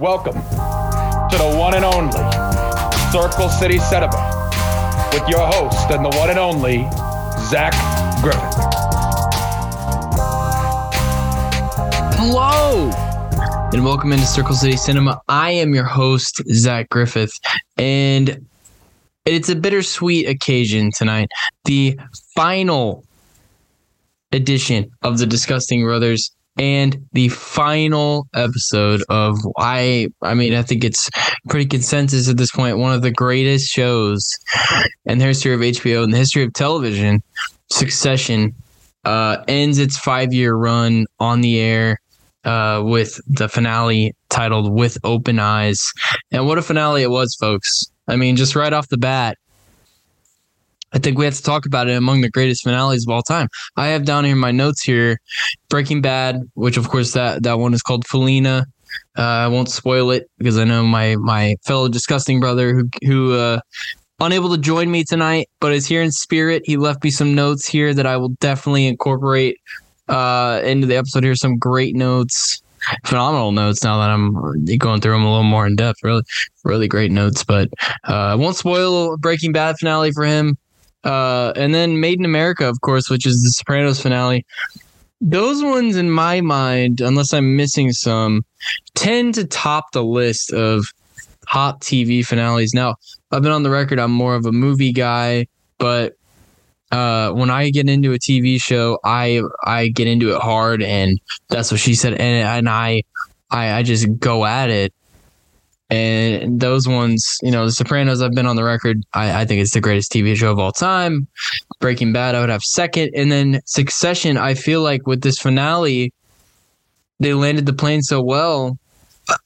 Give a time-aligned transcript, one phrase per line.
[0.00, 2.22] Welcome to the one and only
[3.12, 4.16] Circle City Cinema
[5.12, 6.88] with your host and the one and only
[7.50, 7.74] Zach
[8.22, 8.40] Griffith.
[12.16, 12.90] Hello,
[13.74, 15.20] and welcome into Circle City Cinema.
[15.28, 17.38] I am your host, Zach Griffith,
[17.76, 18.46] and
[19.26, 21.28] it's a bittersweet occasion tonight.
[21.66, 22.00] The
[22.34, 23.04] final
[24.32, 30.84] edition of the Disgusting Brothers and the final episode of I I mean I think
[30.84, 31.08] it's
[31.48, 34.30] pretty consensus at this point one of the greatest shows
[35.06, 37.22] in the history of HBO in the history of television
[37.70, 38.54] Succession
[39.04, 41.98] uh, ends its 5-year run on the air
[42.44, 45.80] uh, with the finale titled With Open Eyes.
[46.32, 47.84] And what a finale it was folks.
[48.06, 49.38] I mean just right off the bat
[50.92, 53.48] I think we have to talk about it among the greatest finales of all time.
[53.76, 55.18] I have down here my notes here
[55.68, 58.66] Breaking Bad, which of course that that one is called Felina.
[59.16, 63.34] Uh, I won't spoil it because I know my my fellow disgusting brother who who
[63.34, 63.60] uh,
[64.20, 66.62] unable to join me tonight, but is here in spirit.
[66.64, 69.58] He left me some notes here that I will definitely incorporate
[70.08, 71.24] uh, into the episode.
[71.24, 72.62] Here, some great notes,
[73.04, 73.84] phenomenal notes.
[73.84, 74.34] Now that I'm
[74.78, 76.22] going through them a little more in depth, really,
[76.64, 77.44] really great notes.
[77.44, 77.68] But
[78.08, 80.58] uh, I won't spoil Breaking Bad finale for him.
[81.04, 84.44] Uh, and then Made in America, of course, which is the Sopranos finale.
[85.20, 88.44] Those ones, in my mind, unless I'm missing some,
[88.94, 90.84] tend to top the list of
[91.50, 92.72] top TV finales.
[92.74, 92.96] Now,
[93.30, 95.46] I've been on the record, I'm more of a movie guy,
[95.78, 96.14] but
[96.90, 101.20] uh, when I get into a TV show, I I get into it hard, and
[101.48, 103.02] that's what she said, and and I
[103.50, 104.92] I, I just go at it.
[105.90, 109.02] And those ones, you know, The Sopranos, I've been on the record.
[109.12, 111.26] I, I think it's the greatest TV show of all time.
[111.80, 113.10] Breaking Bad, I would have second.
[113.16, 116.12] And then Succession, I feel like with this finale,
[117.18, 118.78] they landed the plane so well.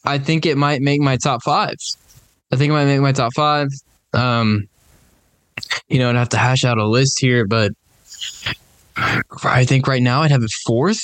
[0.04, 1.76] I think it might make my top five.
[2.52, 3.68] I think it might make my top five.
[4.12, 4.68] Um,
[5.88, 7.72] you know, I'd have to hash out a list here, but
[8.96, 11.02] I think right now I'd have it fourth,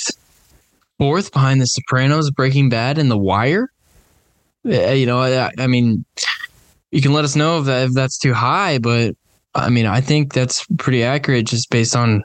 [0.97, 3.69] fourth behind The Sopranos, Breaking Bad, and The Wire.
[4.63, 6.05] You know, I, I mean,
[6.91, 9.15] you can let us know if, that, if that's too high, but
[9.55, 12.23] I mean, I think that's pretty accurate just based on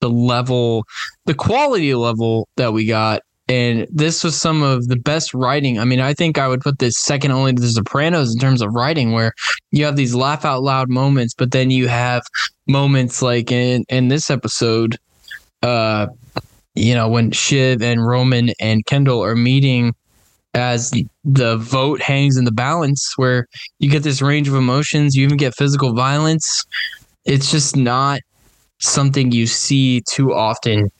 [0.00, 0.84] the level,
[1.26, 3.22] the quality level that we got.
[3.50, 5.78] And this was some of the best writing.
[5.78, 8.60] I mean, I think I would put this second only to The Sopranos in terms
[8.60, 9.32] of writing, where
[9.70, 12.22] you have these laugh out loud moments, but then you have
[12.66, 14.98] moments like in in this episode,
[15.62, 16.08] uh,
[16.74, 19.94] you know, when Shiv and Roman and Kendall are meeting
[20.54, 20.92] as
[21.24, 23.46] the vote hangs in the balance where
[23.78, 26.64] you get this range of emotions you even get physical violence.
[27.24, 28.20] It's just not
[28.78, 30.90] something you see too often.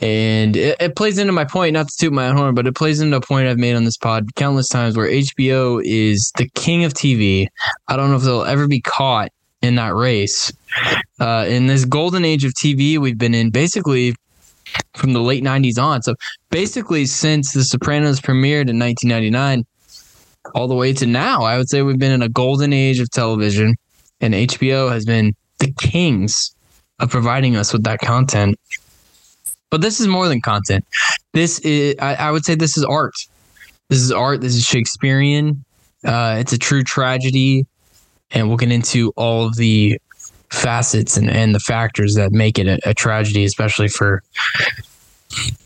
[0.00, 2.74] And it, it, plays into my point not to toot my own horn but it
[2.74, 6.48] plays into a point i've made on this pod countless times where hbo is the
[6.56, 7.46] king of tv
[7.86, 9.30] i don't know if they'll ever be caught
[9.62, 10.52] in that race.
[11.20, 14.16] Uh, in this golden age of tv we've been in basically
[14.94, 16.02] from the late 90s on.
[16.02, 16.14] So
[16.50, 19.64] basically, since The Sopranos premiered in 1999,
[20.54, 23.10] all the way to now, I would say we've been in a golden age of
[23.10, 23.76] television,
[24.20, 26.54] and HBO has been the kings
[26.98, 28.58] of providing us with that content.
[29.70, 30.84] But this is more than content.
[31.32, 33.14] This is, I, I would say, this is art.
[33.88, 34.40] This is art.
[34.40, 35.64] This is Shakespearean.
[36.04, 37.66] Uh, it's a true tragedy,
[38.30, 39.98] and we'll get into all of the
[40.52, 44.22] facets and, and the factors that make it a, a tragedy, especially for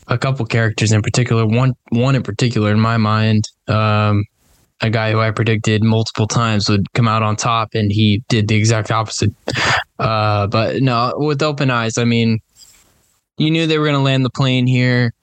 [0.07, 1.45] a couple characters in particular.
[1.45, 4.25] One one in particular in my mind, um,
[4.81, 8.47] a guy who I predicted multiple times would come out on top, and he did
[8.47, 9.33] the exact opposite.
[9.99, 12.39] Uh, but no, with open eyes, I mean,
[13.37, 15.13] you knew they were going to land the plane here.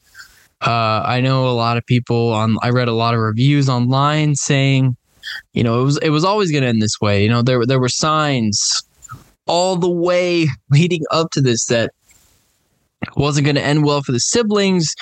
[0.60, 2.56] Uh, I know a lot of people on.
[2.62, 4.96] I read a lot of reviews online saying,
[5.52, 7.22] you know, it was it was always going to end this way.
[7.22, 8.82] You know, there there were signs
[9.46, 11.90] all the way leading up to this that
[13.16, 14.94] wasn't going to end well for the siblings.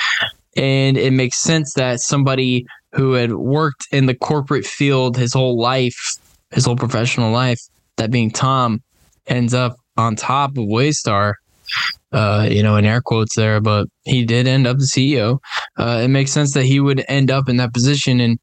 [0.57, 5.59] And it makes sense that somebody who had worked in the corporate field his whole
[5.59, 6.17] life,
[6.51, 7.61] his whole professional life,
[7.97, 8.83] that being Tom,
[9.27, 11.35] ends up on top of Waystar.
[12.13, 15.39] Uh, you know, in air quotes there, but he did end up the CEO.
[15.79, 18.21] Uh, it makes sense that he would end up in that position.
[18.21, 18.39] And,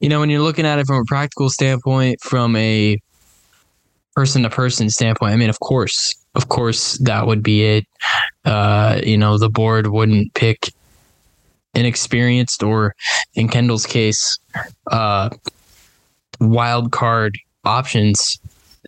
[0.00, 2.98] you know, when you're looking at it from a practical standpoint, from a
[4.14, 7.86] person to person standpoint, I mean, of course, of course, that would be it.
[8.44, 10.72] Uh, you know, the board wouldn't pick
[11.74, 12.94] inexperienced or,
[13.34, 14.38] in Kendall's case,
[14.90, 15.30] uh,
[16.40, 18.38] wild card options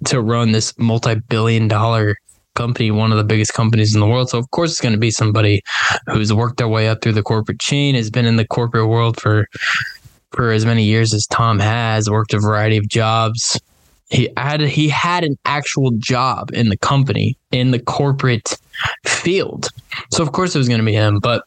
[0.06, 2.16] to run this multi-billion dollar
[2.54, 4.30] company, one of the biggest companies in the world.
[4.30, 5.62] So of course it's going to be somebody
[6.06, 9.20] who's worked their way up through the corporate chain, has been in the corporate world
[9.20, 9.46] for
[10.30, 13.60] for as many years as Tom has, worked a variety of jobs.
[14.14, 18.56] He had he had an actual job in the company in the corporate
[19.04, 19.68] field,
[20.12, 21.18] so of course it was going to be him.
[21.20, 21.44] But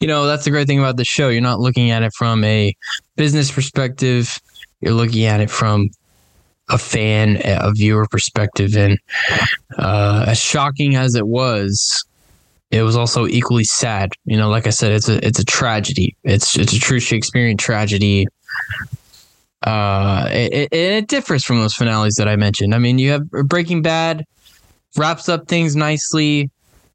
[0.00, 1.28] you know that's the great thing about the show.
[1.28, 2.74] You're not looking at it from a
[3.16, 4.38] business perspective.
[4.80, 5.90] You're looking at it from
[6.70, 8.98] a fan, a viewer perspective, and
[9.78, 12.02] uh, as shocking as it was,
[12.70, 14.12] it was also equally sad.
[14.24, 16.16] You know, like I said, it's a it's a tragedy.
[16.24, 18.26] It's it's a true Shakespearean tragedy.
[19.62, 22.74] Uh, it, it, differs from those finales that I mentioned.
[22.74, 24.24] I mean, you have Breaking Bad
[24.96, 26.50] wraps up things nicely,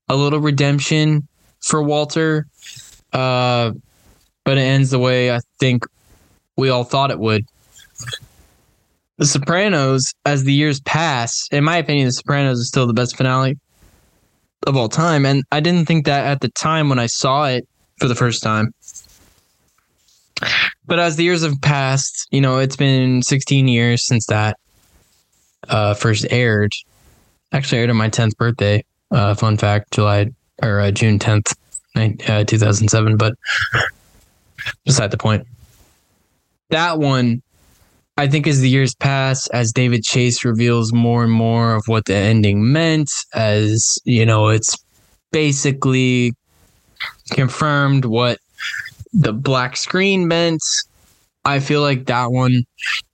[0.08, 1.28] a little redemption
[1.62, 2.46] for Walter,
[3.14, 3.72] uh,
[4.46, 5.86] but it ends the way I think
[6.56, 7.44] we all thought it would.
[9.18, 13.16] The Sopranos, as the years pass, in my opinion, The Sopranos is still the best
[13.16, 13.58] finale
[14.68, 15.26] of all time.
[15.26, 17.68] And I didn't think that at the time when I saw it
[18.00, 18.74] for the first time.
[20.86, 24.58] But as the years have passed, you know, it's been 16 years since that
[25.70, 26.72] uh, first aired.
[27.52, 28.84] Actually, aired on my 10th birthday.
[29.12, 31.56] Uh, fun fact, July or uh, June 10th,
[31.96, 33.18] uh, 2007.
[33.18, 33.34] But
[34.86, 35.46] beside the point,
[36.70, 37.42] that one
[38.18, 42.06] I think as the years pass, as David Chase reveals more and more of what
[42.06, 44.78] the ending meant, as you know, it's
[45.32, 46.34] basically
[47.32, 48.38] confirmed what
[49.14, 50.62] the black screen meant.
[51.44, 52.66] I feel like that one,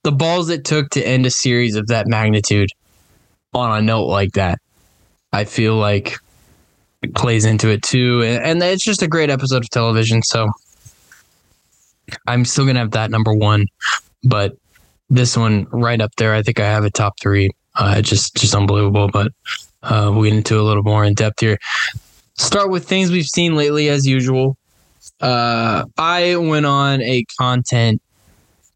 [0.04, 2.70] the balls it took to end a series of that magnitude
[3.54, 4.60] on a note like that,
[5.34, 6.18] I feel like
[7.02, 8.24] it plays into it too.
[8.24, 10.22] And it's just a great episode of television.
[10.24, 10.50] So
[12.28, 13.66] I'm still going to have that number one.
[14.24, 14.58] But
[15.10, 16.34] this one right up there.
[16.34, 17.50] I think I have a top three.
[17.76, 19.10] Uh, just just unbelievable.
[19.12, 19.32] But
[19.84, 21.58] uh, we'll get into a little more in depth here.
[22.38, 24.58] Start with things we've seen lately, as usual.
[25.22, 28.02] Uh, I went on a content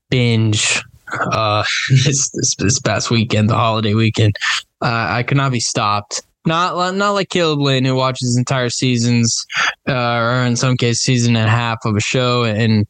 [0.10, 0.82] binge
[1.14, 4.36] uh, this, this, this past weekend, the holiday weekend.
[4.82, 6.22] Uh, I could not be stopped.
[6.44, 9.46] Not not like Caleb Lynn who watches entire seasons,
[9.88, 12.88] uh, or in some cases season and a half of a show in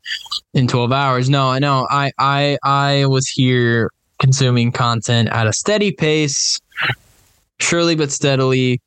[0.54, 1.30] in twelve hours.
[1.30, 1.86] No, know.
[1.90, 6.62] I I I was here consuming content at a steady pace,
[7.60, 8.80] surely but steadily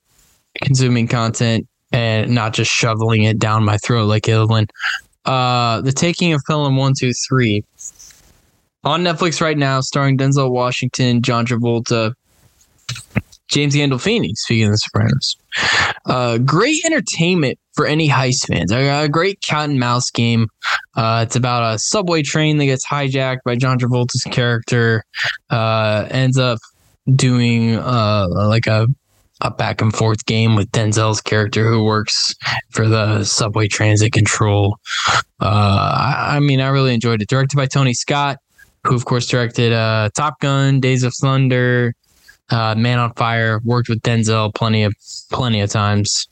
[0.63, 4.67] consuming content and not just shoveling it down my throat like Lynn.
[5.25, 7.64] Uh, the Taking of Pelham One Two Three
[8.82, 12.12] on Netflix right now, starring Denzel Washington, John Travolta.
[13.49, 15.37] James Gandolfini, speaking of The Sopranos.
[16.06, 18.73] Uh, great entertainment for any heist fans.
[18.73, 20.49] A, a great cat and mouse game.
[20.96, 25.05] Uh, it's about a subway train that gets hijacked by John Travolta's character.
[25.50, 26.58] Uh, ends up
[27.14, 28.88] doing uh, like a
[29.44, 32.35] a back and forth game with Denzel's character who works
[32.70, 34.79] for the subway transit control.
[35.41, 35.44] Uh,
[35.96, 37.29] I, I, mean, I really enjoyed it.
[37.29, 38.38] Directed by Tony Scott,
[38.85, 41.94] who of course directed uh, Top Gun, Days of Thunder,
[42.50, 44.94] uh, Man on Fire, worked with Denzel plenty of
[45.31, 46.26] plenty of times.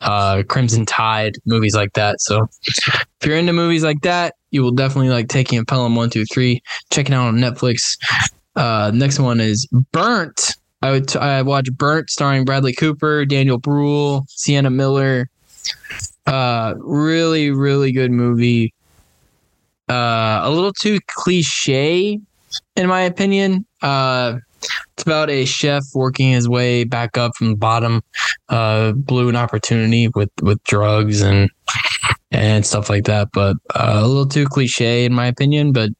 [0.00, 2.20] Uh, Crimson Tide, movies like that.
[2.20, 6.10] So if you're into movies like that, you will definitely like taking a Pelham one
[6.10, 6.62] two three.
[6.90, 7.98] Checking out on Netflix.
[8.54, 10.56] Uh, next one is Burnt.
[10.82, 15.28] I would t- I watched Burnt, starring Bradley Cooper, Daniel Bruhl, Sienna Miller.
[16.26, 18.74] Uh, really, really good movie.
[19.88, 22.20] Uh, a little too cliche,
[22.76, 23.64] in my opinion.
[23.80, 24.38] Uh,
[24.94, 28.02] it's about a chef working his way back up from the bottom,
[28.48, 31.50] uh, blew an opportunity with, with drugs and
[32.30, 33.28] and stuff like that.
[33.32, 35.90] But uh, a little too cliche in my opinion, but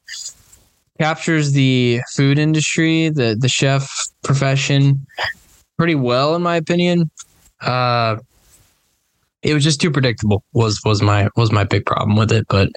[0.99, 3.89] captures the food industry, the the chef
[4.23, 5.05] profession
[5.77, 7.09] pretty well in my opinion.
[7.61, 8.17] Uh,
[9.41, 12.69] it was just too predictable was was my was my big problem with it but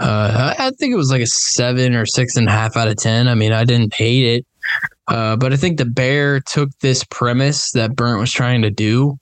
[0.00, 2.96] uh, I, think it was like a seven or six and a half out of
[2.96, 4.46] ten i mean i didn't hate it
[5.08, 9.18] uh, but I think the Bear took this premise that Burnt was trying to do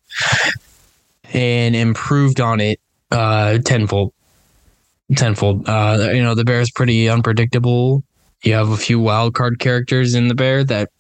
[1.33, 4.13] and improved on it uh, tenfold.
[5.17, 5.67] Tenfold.
[5.69, 8.03] Uh, you know, the Bear is pretty unpredictable.
[8.43, 10.91] You have a few wild card characters in the Bear that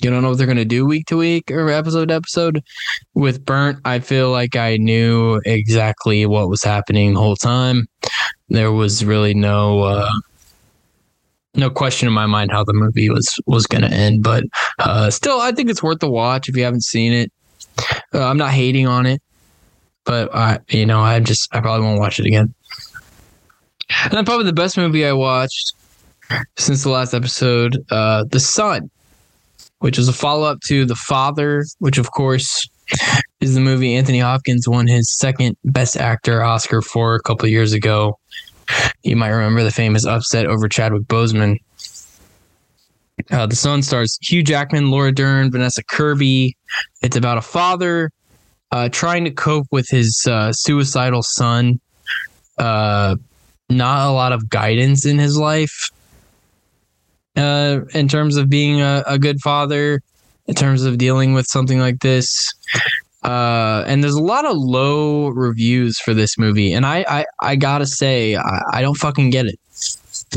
[0.00, 2.62] you don't know what they're going to do week to week or episode to episode.
[3.14, 7.86] With Burnt, I feel like I knew exactly what was happening the whole time.
[8.48, 9.80] There was really no.
[9.80, 10.10] Uh,
[11.56, 14.24] no question in my mind how the movie was was going to end.
[14.24, 14.42] But
[14.80, 17.32] uh, still, I think it's worth the watch if you haven't seen it.
[18.12, 19.22] Uh, I'm not hating on it,
[20.04, 22.52] but I, you know, I just I probably won't watch it again.
[24.10, 25.74] And probably the best movie I watched
[26.56, 28.90] since the last episode, uh, The Son,
[29.78, 32.68] which is a follow up to The Father, which of course
[33.40, 37.72] is the movie Anthony Hopkins won his second Best Actor Oscar for a couple years
[37.72, 38.18] ago.
[39.02, 41.56] You might remember the famous upset over Chadwick Boseman.
[43.30, 46.56] Uh, the Son stars Hugh Jackman, Laura Dern, Vanessa Kirby.
[47.02, 48.10] It's about a father
[48.70, 51.80] uh, trying to cope with his uh, suicidal son.
[52.58, 53.16] Uh,
[53.70, 55.90] not a lot of guidance in his life
[57.36, 60.00] uh, in terms of being a, a good father,
[60.46, 62.52] in terms of dealing with something like this.
[63.22, 67.56] Uh, and there's a lot of low reviews for this movie, and I I, I
[67.56, 69.58] gotta say I, I don't fucking get it.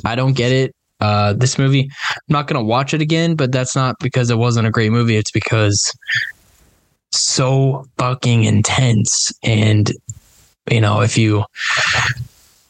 [0.06, 0.74] I don't get it.
[1.00, 4.68] Uh, this movie, I'm not gonna watch it again, but that's not because it wasn't
[4.68, 5.18] a great movie.
[5.18, 5.94] It's because
[7.12, 9.92] so fucking intense, and
[10.72, 11.44] you know if you,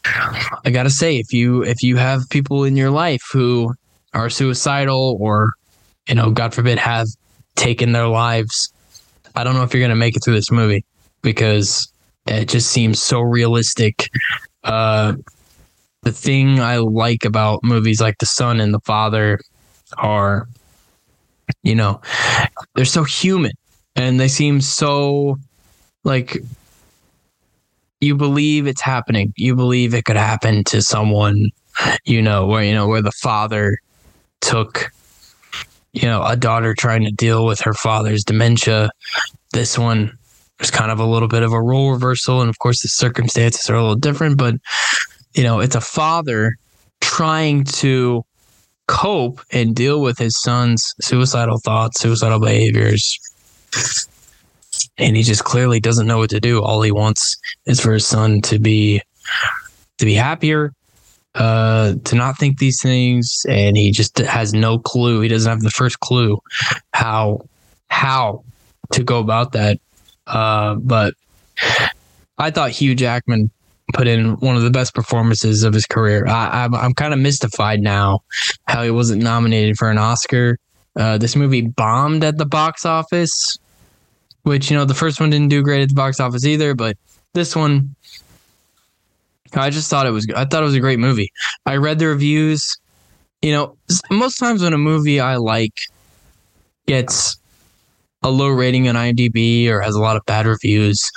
[0.04, 3.72] I gotta say if you if you have people in your life who
[4.14, 5.52] are suicidal or
[6.08, 7.08] you know God forbid have
[7.56, 8.72] taken their lives
[9.38, 10.84] I don't know if you're going to make it through this movie
[11.22, 11.92] because
[12.26, 14.10] it just seems so realistic.
[14.64, 15.14] Uh,
[16.02, 19.38] the thing I like about movies like The Son and The Father
[19.96, 20.48] are,
[21.62, 22.00] you know,
[22.74, 23.52] they're so human
[23.94, 25.38] and they seem so
[26.02, 26.38] like
[28.00, 29.32] you believe it's happening.
[29.36, 31.50] You believe it could happen to someone,
[32.04, 33.78] you know, where, you know, where the father
[34.40, 34.90] took
[35.92, 38.90] you know, a daughter trying to deal with her father's dementia.
[39.52, 40.16] This one
[40.60, 42.40] is kind of a little bit of a role reversal.
[42.40, 44.54] And of course, the circumstances are a little different, but,
[45.34, 46.56] you know, it's a father
[47.00, 48.24] trying to
[48.86, 53.18] cope and deal with his son's suicidal thoughts, suicidal behaviors.
[54.98, 56.62] And he just clearly doesn't know what to do.
[56.62, 59.02] All he wants is for his son to be
[59.98, 60.72] to be happier,
[61.34, 65.20] uh, to not think these things, and he just has no clue.
[65.20, 66.38] He doesn't have the first clue
[66.92, 67.40] how
[67.90, 68.44] how
[68.92, 69.78] to go about that.
[70.26, 71.14] Uh, but
[72.38, 73.50] I thought Hugh Jackman
[73.94, 76.26] put in one of the best performances of his career.
[76.26, 78.20] I, I'm I'm kind of mystified now
[78.66, 80.58] how he wasn't nominated for an Oscar.
[80.96, 83.56] Uh, this movie bombed at the box office,
[84.42, 86.96] which you know the first one didn't do great at the box office either, but
[87.34, 87.94] this one
[89.54, 90.26] I just thought it was.
[90.34, 91.30] I thought it was a great movie.
[91.66, 92.76] I read the reviews.
[93.42, 93.76] You know,
[94.10, 95.74] most times when a movie I like
[96.86, 97.36] gets
[98.22, 101.10] a low rating on IMDb or has a lot of bad reviews,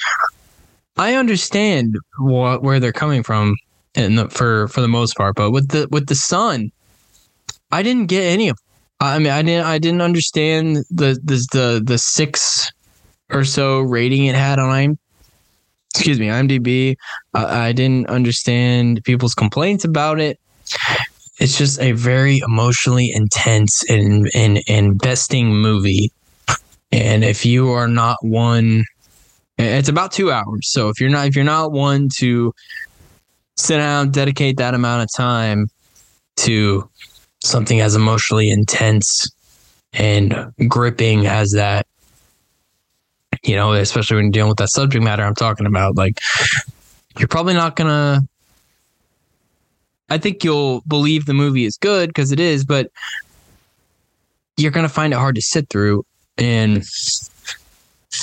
[0.98, 3.56] I understand what, where they're coming from,
[3.96, 5.36] and for for the most part.
[5.36, 6.72] But with the with the Son,
[7.72, 8.58] I didn't get any of.
[9.00, 9.66] I mean, I didn't.
[9.66, 12.72] I didn't understand the the the the six
[13.32, 14.98] or so rating it had on IMDb
[15.94, 16.96] excuse me, IMDb.
[17.34, 20.40] Uh, I didn't understand people's complaints about it.
[21.40, 26.12] It's just a very emotionally intense and, and, investing movie.
[26.92, 28.86] And if you are not one,
[29.58, 30.72] it's about two hours.
[30.72, 32.54] So if you're not if you're not one to
[33.58, 35.68] sit down, dedicate that amount of time
[36.38, 36.90] to
[37.44, 39.30] something as emotionally intense
[39.94, 41.86] and gripping as that
[43.44, 45.96] you know, especially when you're dealing with that subject matter I'm talking about.
[45.96, 46.20] Like,
[47.18, 48.22] you're probably not gonna.
[50.10, 52.92] I think you'll believe the movie is good because it is, but
[54.58, 56.06] you're gonna find it hard to sit through.
[56.38, 56.84] And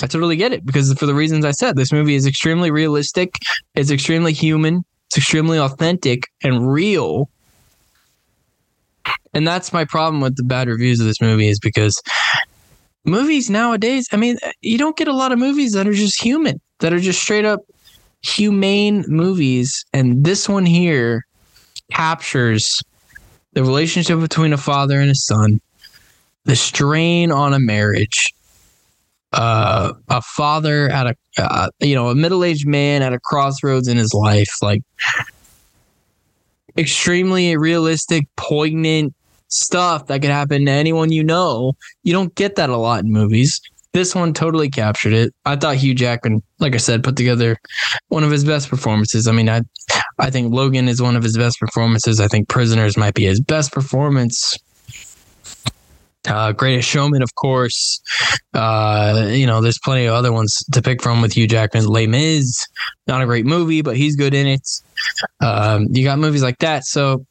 [0.02, 3.34] I totally get it because for the reasons I said, this movie is extremely realistic.
[3.75, 4.84] It's extremely human.
[5.06, 7.30] It's extremely authentic and real.
[9.34, 12.00] And that's my problem with the bad reviews of this movie is because
[13.05, 16.61] movies nowadays, I mean, you don't get a lot of movies that are just human,
[16.81, 17.61] that are just straight up
[18.23, 19.85] humane movies.
[19.93, 21.26] And this one here
[21.93, 22.83] captures
[23.52, 25.61] the relationship between a father and a son,
[26.45, 28.33] the strain on a marriage,
[29.33, 33.88] uh, a father at a, uh, you know, a middle aged man at a crossroads
[33.88, 34.83] in his life, like
[36.76, 39.14] extremely realistic, poignant
[39.49, 41.73] stuff that could happen to anyone you know.
[42.02, 43.61] You don't get that a lot in movies.
[43.93, 45.35] This one totally captured it.
[45.47, 47.57] I thought Hugh Jackman, like I said, put together
[48.09, 49.26] one of his best performances.
[49.26, 49.62] I mean, I
[50.19, 52.21] I think Logan is one of his best performances.
[52.21, 54.57] I think Prisoners might be his best performance.
[56.26, 58.00] Uh, Greatest Showman, of course.
[58.52, 61.87] Uh, you know, there's plenty of other ones to pick from with Hugh Jackman.
[61.87, 62.67] Les Mis,
[63.07, 64.69] not a great movie, but he's good in it.
[65.40, 66.85] Um, you got movies like that.
[66.85, 67.25] So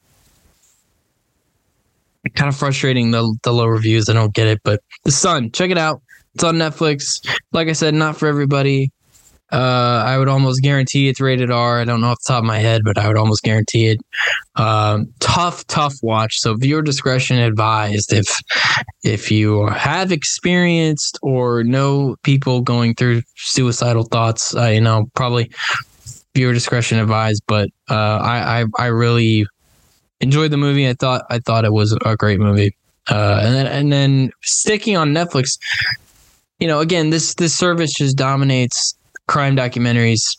[2.37, 4.07] kind of frustrating the the low reviews.
[4.07, 6.01] I don't get it, but The Son, check it out.
[6.35, 7.19] It's on Netflix.
[7.51, 8.91] Like I said, not for everybody.
[9.51, 11.79] Uh, I would almost guarantee it's rated R.
[11.79, 13.99] I don't know off the top of my head, but I would almost guarantee it.
[14.55, 16.39] Um, tough, tough watch.
[16.39, 18.11] So viewer discretion advised.
[18.11, 18.27] If
[19.03, 25.49] if you have experienced or know people going through suicidal thoughts, uh, you know probably
[26.35, 27.41] viewer discretion advised.
[27.47, 29.47] But uh, I, I I really
[30.19, 30.87] enjoyed the movie.
[30.87, 32.75] I thought I thought it was a great movie.
[33.09, 35.57] Uh, and then and then sticking on Netflix,
[36.59, 38.95] you know, again this this service just dominates
[39.27, 40.35] crime documentaries.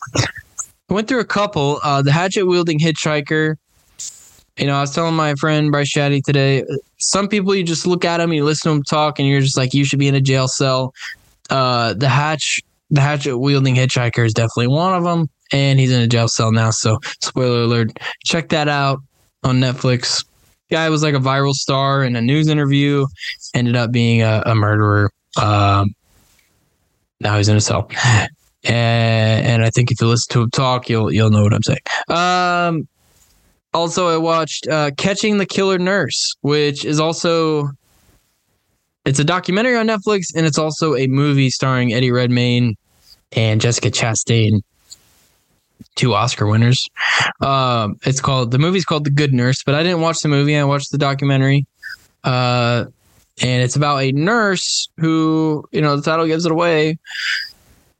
[0.89, 1.79] I went through a couple.
[1.83, 3.55] Uh, the hatchet wielding hitchhiker.
[4.57, 6.65] You know, I was telling my friend Bryce Shadday today.
[6.97, 9.55] Some people you just look at them, you listen to them talk, and you're just
[9.55, 10.93] like, you should be in a jail cell.
[11.49, 12.59] Uh, the hatch,
[12.89, 16.51] the hatchet wielding hitchhiker is definitely one of them, and he's in a jail cell
[16.51, 16.71] now.
[16.71, 18.99] So, spoiler alert, check that out
[19.43, 20.25] on Netflix.
[20.71, 23.07] Guy was like a viral star in a news interview,
[23.55, 25.09] ended up being a, a murderer.
[25.39, 25.95] Um,
[27.19, 27.89] now he's in a cell,
[28.63, 31.63] and, and I think if you listen to him talk, you'll you'll know what I'm
[31.63, 31.79] saying.
[32.07, 32.87] Um,
[33.73, 37.69] also, I watched uh, Catching the Killer Nurse, which is also
[39.05, 42.75] it's a documentary on Netflix, and it's also a movie starring Eddie Redmayne
[43.31, 44.61] and Jessica Chastain,
[45.95, 46.87] two Oscar winners.
[47.41, 50.57] Um, it's called the movie's called The Good Nurse, but I didn't watch the movie.
[50.57, 51.65] I watched the documentary.
[52.23, 52.85] Uh,
[53.41, 56.97] and it's about a nurse who, you know, the title gives it away.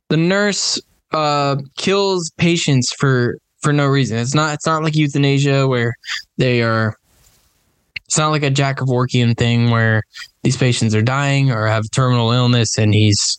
[0.10, 0.82] The nurse
[1.12, 4.18] uh, kills patients for for no reason.
[4.18, 5.96] It's not it's not like euthanasia where
[6.38, 6.96] they are
[8.06, 10.02] it's not like a Jack of Kevorkian thing where
[10.42, 13.38] these patients are dying or have terminal illness and he's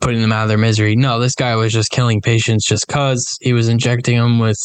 [0.00, 0.96] putting them out of their misery.
[0.96, 4.58] No, this guy was just killing patients just cuz he was injecting them with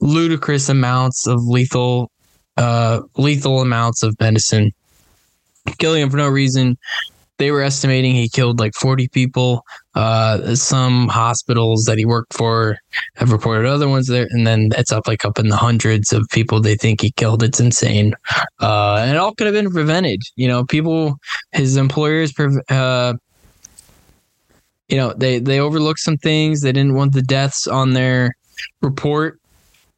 [0.00, 2.10] ludicrous amounts of lethal
[2.56, 4.72] uh lethal amounts of medicine.
[5.78, 6.76] Killing them for no reason
[7.38, 9.64] they were estimating he killed like 40 people.
[9.94, 12.78] Uh, some hospitals that he worked for
[13.16, 16.26] have reported other ones there, and then it's up like up in the hundreds of
[16.30, 17.42] people they think he killed.
[17.42, 18.14] It's insane,
[18.60, 20.20] uh, and it all could have been prevented.
[20.36, 21.16] You know, people,
[21.52, 22.32] his employers,
[22.68, 23.14] uh,
[24.88, 26.62] you know, they they overlooked some things.
[26.62, 28.34] They didn't want the deaths on their
[28.82, 29.40] report.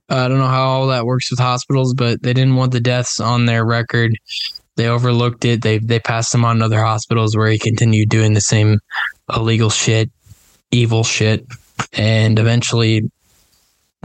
[0.09, 3.21] I don't know how all that works with hospitals, but they didn't want the deaths
[3.21, 4.13] on their record
[4.81, 5.61] they overlooked it.
[5.61, 8.81] They they passed him on to other hospitals where he continued doing the same
[9.35, 10.11] illegal shit,
[10.71, 11.47] evil shit,
[11.93, 13.11] and eventually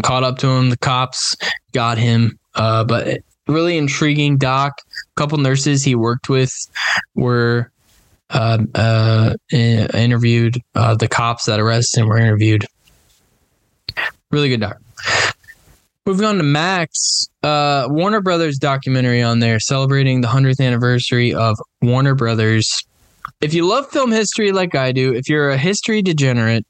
[0.03, 0.69] caught up to him.
[0.69, 1.37] The cops
[1.71, 2.37] got him.
[2.55, 4.81] Uh, but really intriguing doc.
[4.81, 6.53] A couple nurses he worked with
[7.15, 7.74] were uh, uh,
[9.51, 10.61] interviewed.
[10.73, 12.65] Uh, the cops that arrested him were interviewed.
[14.31, 14.77] Really good doc.
[16.05, 21.57] Moving on to Max, uh, Warner Brothers documentary on there celebrating the 100th anniversary of
[21.81, 22.83] Warner Brothers.
[23.41, 26.65] If you love film history like I do, if you're a history degenerate,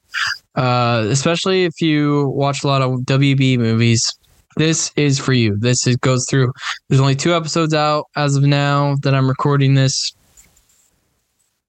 [0.56, 4.18] uh, especially if you watch a lot of WB movies,
[4.56, 5.58] this is for you.
[5.58, 6.54] This is, goes through.
[6.88, 10.14] There's only two episodes out as of now that I'm recording this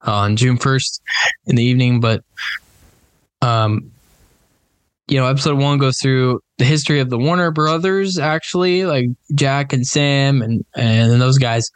[0.06, 1.00] on June 1st
[1.46, 2.22] in the evening, but
[3.42, 3.90] um,
[5.08, 9.72] you know, episode one goes through the history of the Warner Brothers, actually, like Jack
[9.72, 11.70] and Sam and and those guys,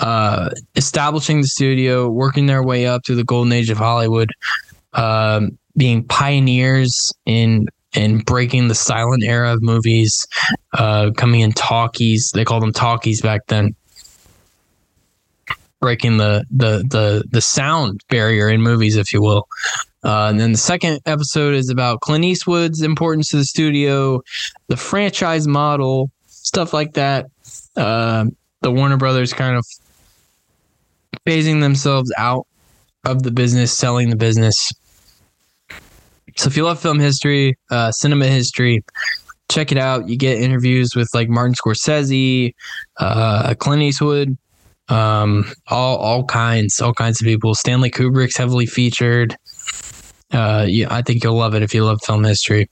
[0.00, 4.30] uh, establishing the studio, working their way up through the golden age of Hollywood,
[4.92, 10.26] um, being pioneers in in breaking the silent era of movies,
[10.74, 12.30] uh, coming in talkies.
[12.34, 13.74] They called them talkies back then.
[15.80, 19.48] Breaking the the the the sound barrier in movies, if you will.
[20.02, 24.22] Uh, and then the second episode is about Clint Eastwood's importance to the studio,
[24.68, 27.26] the franchise model, stuff like that.
[27.76, 28.26] Uh,
[28.62, 29.64] the Warner Brothers kind of
[31.26, 32.46] phasing themselves out
[33.04, 34.72] of the business, selling the business.
[36.36, 38.84] So if you love film history, uh, cinema history,
[39.50, 40.08] check it out.
[40.08, 42.54] You get interviews with like Martin Scorsese,
[42.98, 44.36] uh, Clint Eastwood,
[44.90, 47.54] um, all all kinds, all kinds of people.
[47.54, 49.36] Stanley Kubrick's heavily featured.
[50.32, 52.68] Uh, yeah, I think you'll love it if you love film history.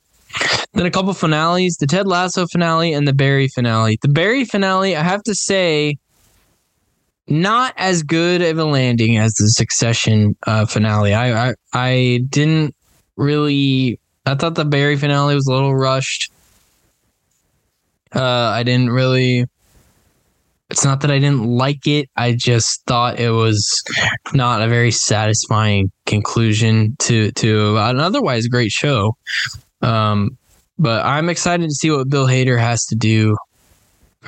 [0.75, 3.99] Then a couple finales: the Ted Lasso finale and the Barry finale.
[4.03, 5.97] The Barry finale, I have to say,
[7.29, 11.15] not as good of a landing as the Succession uh, finale.
[11.15, 12.75] I, I I didn't
[13.17, 14.01] really.
[14.27, 16.31] I thought the Barry finale was a little rushed.
[18.15, 19.47] Uh, I didn't really
[20.71, 22.11] it's not that I didn't like it.
[22.17, 23.83] I just thought it was
[24.35, 29.17] not a very satisfying conclusion to to an otherwise great show.
[29.81, 30.37] Um,
[30.79, 33.37] but I'm excited to see what Bill Hader has to do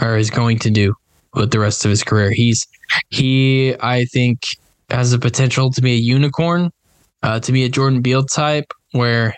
[0.00, 0.94] or is going to do
[1.34, 2.30] with the rest of his career.
[2.30, 2.66] He's
[3.10, 4.40] he I think
[4.88, 6.70] has the potential to be a unicorn,
[7.22, 9.34] uh, to be a Jordan Peele type where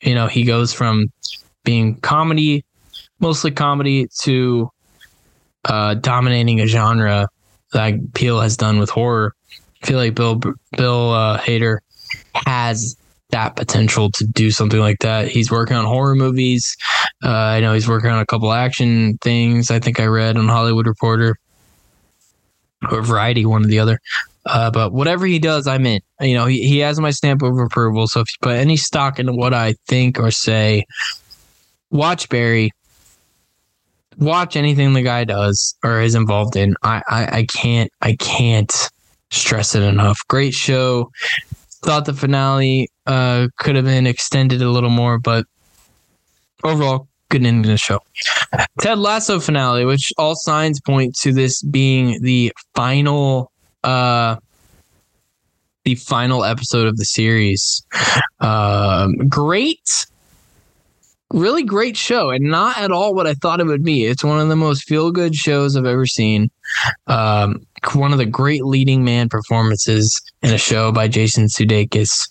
[0.00, 1.12] you know he goes from
[1.64, 2.64] being comedy,
[3.20, 4.70] mostly comedy to
[5.64, 7.28] uh, dominating a genre
[7.74, 9.34] like Peele has done with horror.
[9.82, 10.40] I feel like Bill
[10.76, 11.78] Bill uh, Hader
[12.34, 12.96] has
[13.30, 15.28] that potential to do something like that.
[15.28, 16.76] He's working on horror movies.
[17.24, 19.70] Uh, I know he's working on a couple action things.
[19.70, 21.36] I think I read on Hollywood Reporter
[22.90, 24.00] or Variety, one or the other.
[24.44, 26.00] Uh, but whatever he does, I'm in.
[26.20, 28.06] You know, he, he has my stamp of approval.
[28.06, 30.84] So if you put any stock into what I think or say,
[31.90, 32.72] watch Barry.
[34.18, 36.74] Watch anything the guy does or is involved in.
[36.82, 38.72] I, I, I can't I can't
[39.30, 40.18] stress it enough.
[40.28, 41.10] Great show.
[41.84, 45.46] Thought the finale uh, could have been extended a little more, but
[46.62, 47.98] overall, good ending to the show.
[48.80, 53.50] Ted Lasso finale, which all signs point to this being the final
[53.82, 54.36] uh
[55.84, 57.84] the final episode of the series.
[58.38, 60.06] Um, great,
[61.32, 64.04] really great show, and not at all what I thought it would be.
[64.04, 66.50] It's one of the most feel good shows I've ever seen.
[67.06, 72.28] Um, one of the great leading man performances in a show by Jason Sudeikis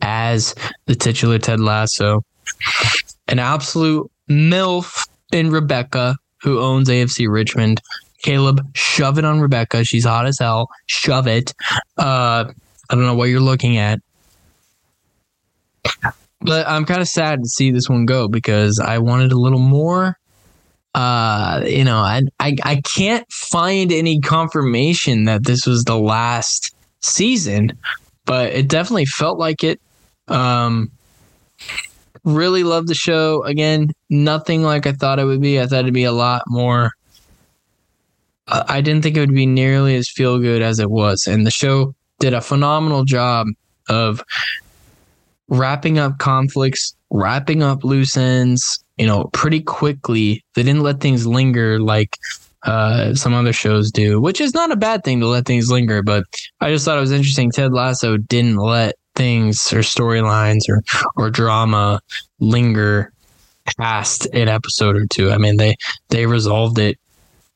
[0.00, 0.54] as
[0.86, 2.24] the titular Ted Lasso.
[3.28, 7.80] An absolute MILF in Rebecca, who owns AFC Richmond.
[8.22, 9.84] Caleb, shove it on Rebecca.
[9.84, 10.68] She's hot as hell.
[10.86, 11.52] Shove it.
[11.98, 12.50] Uh,
[12.88, 14.00] I don't know what you're looking at.
[16.40, 19.58] But I'm kind of sad to see this one go because I wanted a little
[19.58, 20.18] more.
[20.94, 26.74] Uh, you know, I, I I can't find any confirmation that this was the last
[27.00, 27.72] season,
[28.24, 29.80] but it definitely felt like it.
[30.28, 30.90] Um,
[32.24, 33.42] really loved the show.
[33.44, 35.60] Again, nothing like I thought it would be.
[35.60, 36.92] I thought it'd be a lot more.
[38.48, 41.50] I didn't think it would be nearly as feel good as it was, and the
[41.50, 43.48] show did a phenomenal job
[43.88, 44.22] of
[45.48, 50.44] wrapping up conflicts, wrapping up loose ends, you know, pretty quickly.
[50.54, 52.16] They didn't let things linger like
[52.64, 56.02] uh, some other shows do, which is not a bad thing to let things linger.
[56.02, 56.24] But
[56.60, 57.50] I just thought it was interesting.
[57.50, 60.82] Ted Lasso didn't let things or storylines or
[61.16, 62.00] or drama
[62.40, 63.12] linger
[63.78, 65.30] past an episode or two.
[65.30, 65.76] I mean, they
[66.08, 66.98] they resolved it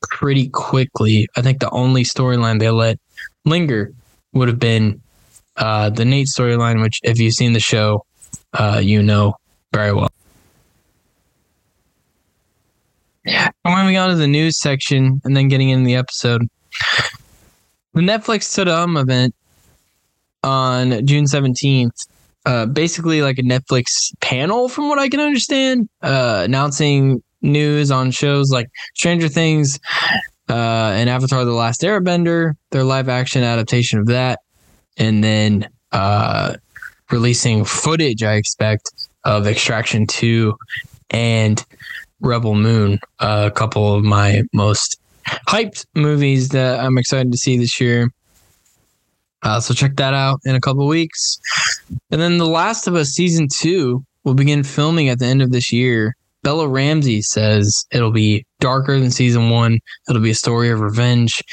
[0.01, 1.27] pretty quickly.
[1.35, 2.99] I think the only storyline they let
[3.45, 3.93] linger
[4.33, 5.01] would have been
[5.57, 8.05] uh, the Nate storyline, which if you've seen the show,
[8.53, 9.35] uh, you know
[9.73, 10.09] very well.
[13.25, 16.47] Yeah, moving on to the news section and then getting in the episode.
[17.93, 19.35] The Netflix Tudum event
[20.43, 21.91] on June 17th,
[22.45, 23.85] uh, basically like a Netflix
[24.21, 29.79] panel, from what I can understand, uh, announcing news on shows like Stranger Things
[30.49, 34.39] uh, and Avatar The Last Airbender, their live action adaptation of that,
[34.97, 36.55] and then uh,
[37.09, 38.91] releasing footage, I expect,
[39.23, 40.55] of Extraction 2
[41.11, 41.63] and
[42.21, 44.99] Rebel Moon, a couple of my most
[45.47, 48.09] hyped movies that I'm excited to see this year.
[49.43, 51.39] Uh, so check that out in a couple weeks.
[52.11, 55.51] And then The Last of Us season two will begin filming at the end of
[55.51, 56.15] this year.
[56.43, 59.79] Bella Ramsey says it'll be darker than season one.
[60.09, 61.43] It'll be a story of revenge.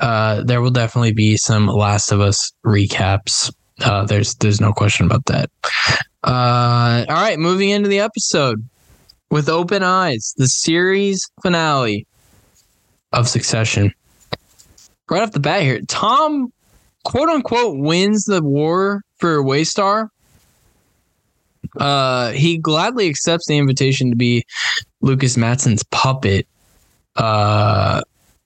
[0.00, 3.52] Uh, there will definitely be some Last of Us recaps.
[3.80, 5.50] Uh, there's there's no question about that.
[6.22, 8.66] Uh, all right, moving into the episode
[9.30, 12.06] with open eyes, the series finale
[13.12, 13.92] of Succession.
[15.10, 16.52] Right off the bat here, Tom
[17.04, 20.08] quote unquote wins the war for Waystar.
[21.78, 24.44] Uh, he gladly accepts the invitation to be
[25.04, 26.48] Lukas Matsson's puppet.
[27.14, 28.00] Uh,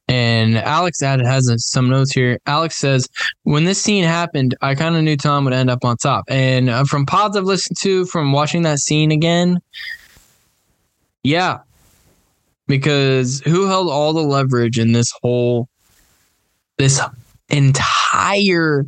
[0.09, 2.41] and Alex added has some notes here.
[2.47, 3.09] Alex says,
[3.45, 6.25] when this scene happened, I kind of knew Tom would end up on top.
[6.29, 9.59] And uh, from pods I've listened to, from watching that scene again,
[11.23, 11.59] yeah,
[12.67, 15.69] because who held all the leverage in this whole,
[16.79, 17.01] this
[17.51, 18.85] entire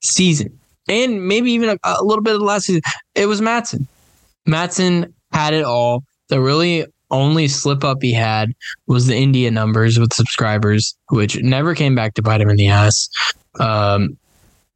[0.00, 2.82] season, and maybe even a, a little bit of the last season?
[3.14, 3.86] It was Matsson.
[4.44, 6.02] Matsson had it all.
[6.28, 8.52] The really only slip up he had
[8.86, 12.68] was the India numbers with subscribers, which never came back to bite him in the
[12.68, 13.08] ass.
[13.60, 14.18] Um,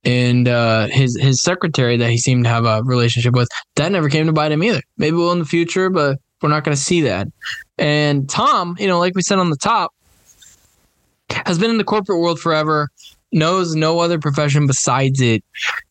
[0.05, 4.09] and uh, his his secretary that he seemed to have a relationship with that never
[4.09, 4.83] came to bite him either.
[4.97, 7.29] Maybe we'll in the future, but we're not going to see that.
[7.79, 9.93] And Tom, you know, like we said on the top,
[11.31, 12.89] has been in the corporate world forever,
[13.31, 15.45] knows no other profession besides it,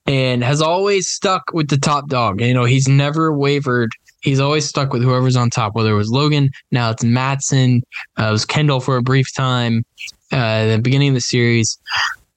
[0.05, 2.41] and has always stuck with the top dog.
[2.41, 6.09] You know, he's never wavered he's always stuck with whoever's on top, whether it was
[6.09, 7.83] Logan, now it's Matsson,
[8.19, 9.83] uh, it was Kendall for a brief time
[10.31, 11.77] uh, the beginning of the series.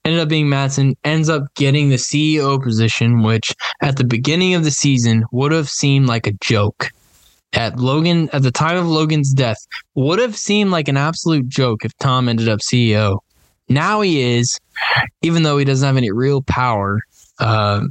[0.05, 4.65] Ended up being Matsson, ends up getting the CEO position, which at the beginning of
[4.65, 6.91] the season would have seemed like a joke.
[7.55, 9.57] At Logan, at the time of Logan's death,
[9.95, 13.21] would have seemed like an absolute joke if Tom ended up CEO.
[13.69, 14.59] Now he is,
[15.23, 17.01] even though he doesn't have any real power.
[17.39, 17.87] Uh,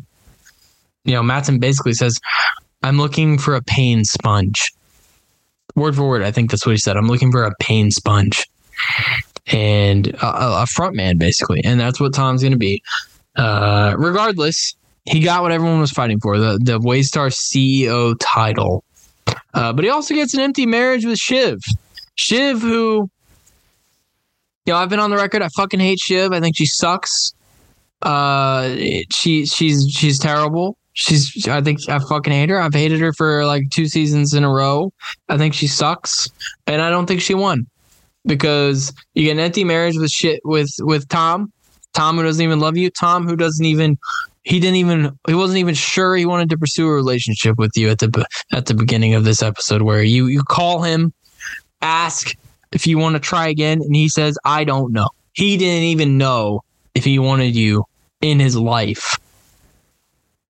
[1.06, 2.20] you know, Matsson basically says,
[2.84, 4.72] I'm looking for a pain sponge.
[5.76, 6.98] Word for word, I think that's what he said.
[6.98, 8.46] I'm looking for a pain sponge
[9.48, 11.62] and a, a front man, basically.
[11.64, 12.84] And that's what Tom's going to be.
[13.36, 18.84] Uh, regardless, he got what everyone was fighting for the, the Waystar CEO title.
[19.54, 21.60] Uh, but he also gets an empty marriage with Shiv.
[22.16, 23.10] Shiv, who,
[24.66, 25.42] you know, I've been on the record.
[25.42, 26.32] I fucking hate Shiv.
[26.32, 27.34] I think she sucks.
[28.02, 28.76] Uh,
[29.12, 30.78] she she's she's terrible.
[30.94, 32.60] She's I think I fucking hate her.
[32.60, 34.94] I've hated her for like two seasons in a row.
[35.28, 36.30] I think she sucks,
[36.68, 37.68] and I don't think she won
[38.26, 41.52] because you get an empty marriage with shit with with Tom.
[41.94, 42.90] Tom who doesn't even love you.
[42.90, 43.98] Tom who doesn't even
[44.44, 47.90] he didn't even he wasn't even sure he wanted to pursue a relationship with you
[47.90, 51.14] at the at the beginning of this episode where you you call him
[51.82, 52.36] ask
[52.72, 55.10] if you want to try again and he says I don't know.
[55.34, 57.86] He didn't even know if he wanted you
[58.22, 59.18] in his life.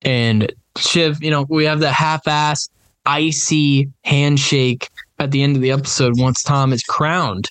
[0.04, 2.68] And Shiv, you know, we have the half-ass
[3.06, 4.90] icy handshake
[5.20, 7.50] at the end of the episode once Tom is crowned.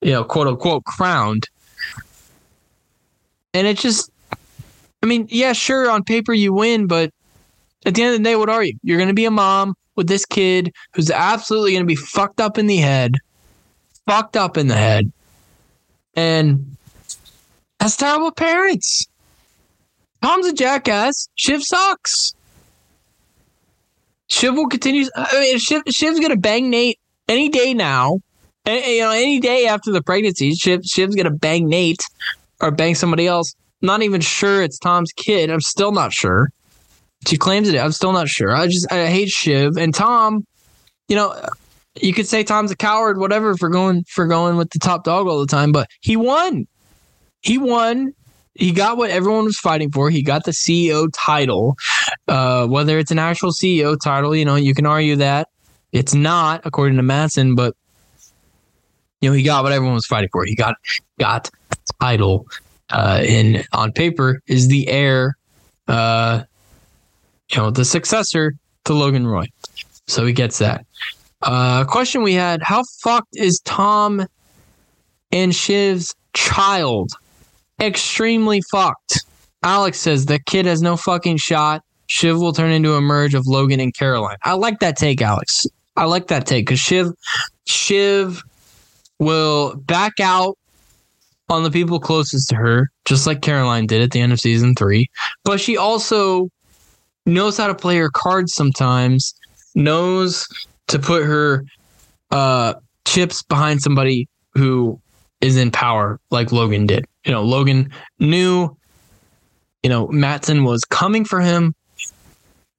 [0.00, 1.48] You know, quote unquote crowned.
[3.54, 4.10] And it just
[5.02, 7.12] I mean, yeah, sure, on paper you win, but
[7.84, 8.76] at the end of the day, what are you?
[8.82, 12.40] You're going to be a mom with this kid who's absolutely going to be fucked
[12.40, 13.14] up in the head,
[14.06, 15.12] fucked up in the head,
[16.14, 16.76] and
[17.80, 19.06] has terrible parents.
[20.22, 21.28] Tom's a jackass.
[21.34, 22.34] Shiv sucks.
[24.28, 25.06] Shiv will continue.
[25.14, 26.98] I mean, Shiv, Shiv's to bang Nate
[27.28, 28.20] any day now.
[28.66, 32.02] You know, any day after the pregnancy, Shiv, Shiv's to bang Nate
[32.60, 35.50] or bang somebody else not even sure it's Tom's kid.
[35.50, 36.50] I'm still not sure.
[37.26, 37.78] She claims it.
[37.78, 38.54] I'm still not sure.
[38.54, 40.44] I just I hate Shiv and Tom.
[41.08, 41.48] You know,
[42.00, 45.26] you could say Tom's a coward, whatever, for going for going with the top dog
[45.26, 46.66] all the time, but he won.
[47.40, 48.12] He won.
[48.58, 50.10] He got what everyone was fighting for.
[50.10, 51.76] He got the CEO title.
[52.28, 55.48] Uh, whether it's an actual CEO title, you know, you can argue that
[55.92, 57.74] it's not, according to Matsson, but
[59.20, 60.44] you know, he got what everyone was fighting for.
[60.44, 60.76] He got
[61.18, 61.50] got
[62.00, 62.46] title
[62.90, 65.36] uh, in on paper is the heir,
[65.88, 66.42] uh,
[67.50, 69.46] you know, the successor to Logan Roy.
[70.06, 70.84] So he gets that.
[71.42, 74.26] Uh, question we had: How fucked is Tom
[75.32, 77.10] and Shiv's child?
[77.80, 79.24] Extremely fucked.
[79.62, 81.82] Alex says the kid has no fucking shot.
[82.06, 84.36] Shiv will turn into a merge of Logan and Caroline.
[84.44, 85.66] I like that take, Alex.
[85.96, 87.08] I like that take because Shiv,
[87.66, 88.42] Shiv
[89.18, 90.56] will back out
[91.48, 94.74] on the people closest to her, just like Caroline did at the end of season
[94.74, 95.08] three.
[95.44, 96.48] But she also
[97.24, 99.34] knows how to play her cards sometimes,
[99.74, 100.46] knows
[100.88, 101.64] to put her
[102.30, 105.00] uh, chips behind somebody who
[105.40, 107.04] is in power, like Logan did.
[107.26, 108.74] You know, Logan knew,
[109.82, 111.74] you know, Matsson was coming for him,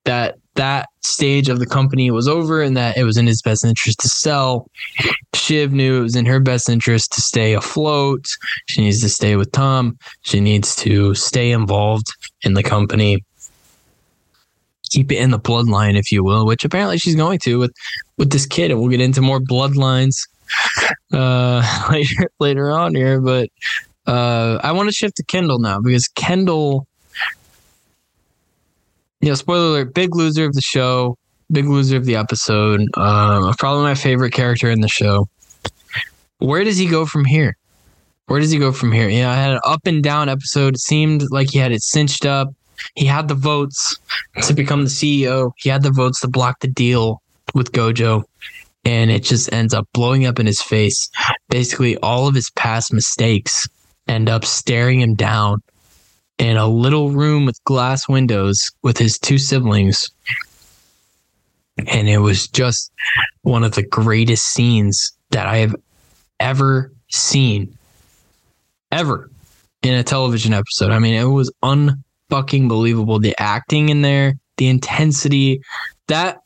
[0.06, 3.64] that that stage of the company was over and that it was in his best
[3.64, 4.68] interest to sell.
[5.36, 8.26] Shiv knew it was in her best interest to stay afloat.
[8.68, 9.98] She needs to stay with Tom.
[10.22, 12.08] She needs to stay involved
[12.42, 13.24] in the company.
[14.90, 17.74] Keep it in the bloodline, if you will, which apparently she's going to with
[18.18, 20.16] with this kid, and we'll get into more bloodlines
[21.14, 23.20] uh, later later on here.
[23.20, 23.50] But
[24.08, 26.88] uh, I want to shift to Kendall now because Kendall
[29.22, 31.18] you know, spoiler alert, big loser of the show,
[31.52, 32.82] big loser of the episode.
[32.96, 35.28] Um, probably my favorite character in the show.
[36.40, 37.58] Where does he go from here?
[38.28, 39.10] Where does he go from here?
[39.10, 40.76] Yeah, I had an up and down episode.
[40.76, 42.50] It seemed like he had it cinched up.
[42.96, 43.98] He had the votes
[44.44, 45.52] to become the CEO.
[45.58, 47.22] He had the votes to block the deal
[47.56, 48.24] with Gojo.
[48.86, 51.10] And it just ends up blowing up in his face.
[51.50, 53.68] Basically, all of his past mistakes
[54.08, 55.62] end up staring him down
[56.38, 60.10] in a little room with glass windows with his two siblings.
[61.88, 62.92] And it was just
[63.42, 65.76] one of the greatest scenes that I have
[66.40, 67.76] ever seen,
[68.92, 69.30] ever
[69.84, 70.92] in a television episode.
[70.92, 73.20] I mean, it was unfucking believable.
[73.20, 75.62] The acting in there, the intensity,
[76.08, 76.42] that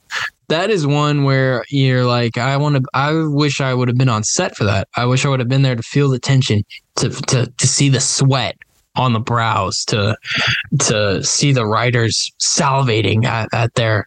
[0.51, 2.83] that is one where you're like, I want to.
[2.93, 4.87] I wish I would have been on set for that.
[4.95, 6.63] I wish I would have been there to feel the tension,
[6.97, 8.57] to to to see the sweat,
[8.95, 10.17] on the brows to
[10.79, 14.05] to see the writers salivating at, at their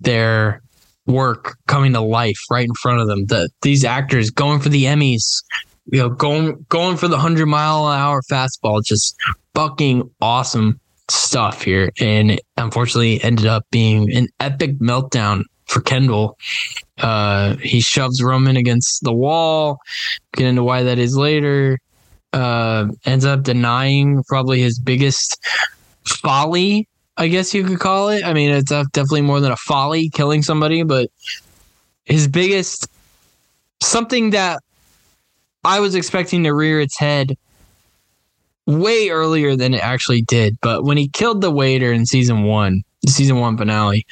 [0.00, 0.62] their
[1.06, 3.26] work coming to life right in front of them.
[3.26, 5.42] The these actors going for the Emmys,
[5.86, 9.16] you know, going going for the hundred mile an hour fastball, just
[9.54, 10.78] fucking awesome
[11.10, 11.90] stuff here.
[11.98, 16.36] And unfortunately ended up being an epic meltdown for Kendall.
[16.98, 19.78] Uh, he shoves Roman against the wall.
[20.34, 21.78] Get into why that is later
[22.32, 25.38] uh, ends up denying probably his biggest
[26.04, 26.86] folly
[27.18, 28.24] I guess you could call it.
[28.24, 31.10] I mean, it's definitely more than a folly killing somebody, but
[32.04, 32.86] his biggest
[33.82, 34.62] something that
[35.64, 37.36] I was expecting to rear its head
[38.66, 40.58] way earlier than it actually did.
[40.62, 44.06] But when he killed the waiter in season one, the season one finale,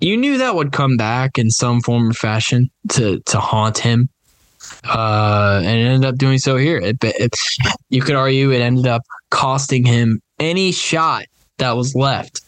[0.00, 4.08] you knew that would come back in some form or fashion to to haunt him.
[4.84, 6.78] Uh, and it ended up doing so here.
[6.78, 7.34] It, it,
[7.88, 11.24] you could argue it ended up costing him any shot
[11.58, 12.42] that was left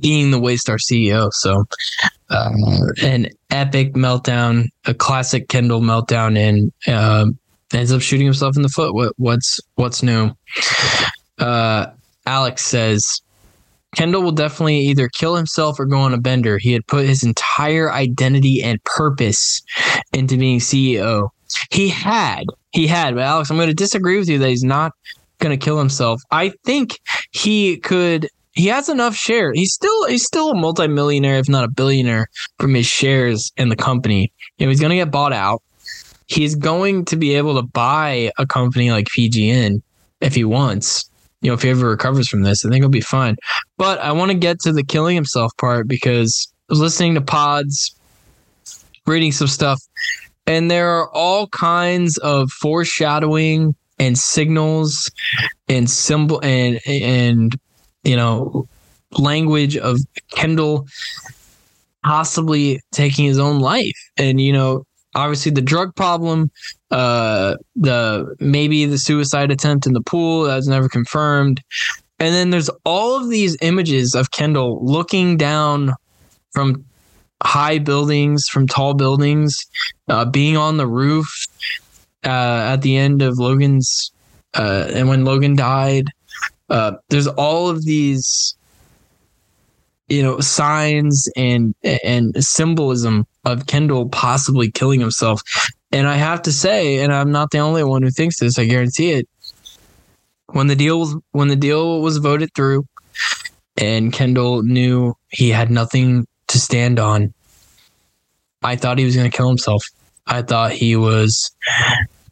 [0.00, 1.30] being the Waystar CEO.
[1.32, 1.64] So,
[2.30, 2.50] uh,
[3.02, 7.26] an epic meltdown, a classic Kendall meltdown, and uh,
[7.72, 8.94] ends up shooting himself in the foot.
[8.94, 10.30] What, what's what's new?
[11.38, 11.86] Uh,
[12.26, 13.20] Alex says
[13.94, 16.58] Kendall will definitely either kill himself or go on a bender.
[16.58, 19.62] He had put his entire identity and purpose
[20.12, 21.28] into being CEO.
[21.70, 24.92] He had, he had, but Alex, I'm going to disagree with you that he's not
[25.40, 26.22] going to kill himself.
[26.30, 26.98] I think
[27.32, 28.28] he could.
[28.54, 29.52] He has enough share.
[29.52, 32.28] He's still he's still a multimillionaire, if not a billionaire,
[32.58, 34.32] from his shares in the company.
[34.58, 35.62] You know, he's going to get bought out.
[36.26, 39.82] He's going to be able to buy a company like PGM
[40.20, 41.10] if he wants
[41.42, 43.36] you know, if he ever recovers from this, I think he'll be fine.
[43.76, 47.20] But I want to get to the killing himself part because I was listening to
[47.20, 47.94] pods,
[49.06, 49.80] reading some stuff,
[50.46, 55.10] and there are all kinds of foreshadowing and signals
[55.68, 57.58] and symbol and and
[58.04, 58.66] you know
[59.18, 59.98] language of
[60.30, 60.86] Kendall
[62.04, 63.92] possibly taking his own life.
[64.16, 66.50] And you know, obviously the drug problem,
[66.90, 71.62] uh, the maybe the suicide attempt in the pool that was never confirmed,
[72.18, 75.92] and then there's all of these images of Kendall looking down
[76.52, 76.84] from
[77.42, 79.66] high buildings, from tall buildings,
[80.08, 81.26] uh, being on the roof
[82.24, 84.12] uh, at the end of Logan's,
[84.54, 86.08] uh, and when Logan died.
[86.70, 88.56] Uh, there's all of these
[90.08, 95.42] you know signs and and symbolism of Kendall possibly killing himself.
[95.90, 98.64] And I have to say, and I'm not the only one who thinks this, I
[98.64, 99.28] guarantee it.
[100.46, 102.86] When the deal was when the deal was voted through
[103.78, 107.32] and Kendall knew he had nothing to stand on,
[108.62, 109.84] I thought he was going to kill himself.
[110.26, 111.50] I thought he was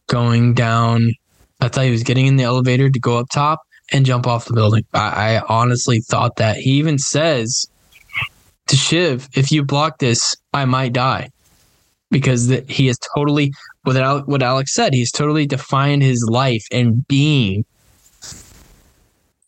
[0.07, 1.12] going down.
[1.61, 3.61] I thought he was getting in the elevator to go up top
[3.92, 4.85] and jump off the building.
[4.92, 6.57] I, I honestly thought that.
[6.57, 7.66] He even says
[8.70, 11.30] to Shiv, if you block this, I might die.
[12.11, 13.52] Because the, he is totally,
[13.85, 17.64] without what Alex said, he's totally defined his life and being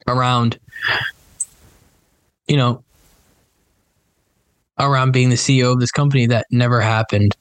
[0.07, 0.59] around,
[2.49, 2.85] you know,
[4.79, 7.37] around being the CEO of this company that never happened.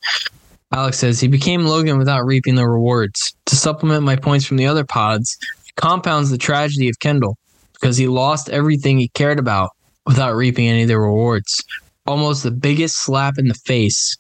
[0.72, 3.36] Alex says he became Logan without reaping the rewards.
[3.48, 5.38] To supplement my points from the other pods,
[5.76, 7.38] compounds the tragedy of Kendall
[7.74, 9.72] because he lost everything he cared about
[10.06, 11.64] without reaping any of the rewards.
[12.08, 14.18] Almost the biggest slap in the face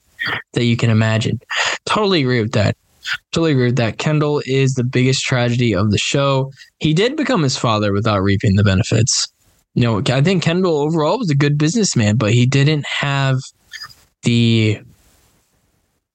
[0.54, 1.39] that you can imagine.
[1.86, 2.76] Totally agree with that.
[3.32, 3.98] Totally agree with that.
[3.98, 6.52] Kendall is the biggest tragedy of the show.
[6.80, 9.28] He did become his father without reaping the benefits.
[9.74, 13.38] You know, I think Kendall overall was a good businessman, but he didn't have
[14.24, 14.80] the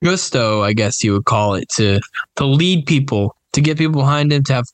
[0.05, 2.00] gusto, I guess you would call it, to
[2.37, 4.66] to lead people, to get people behind him, to have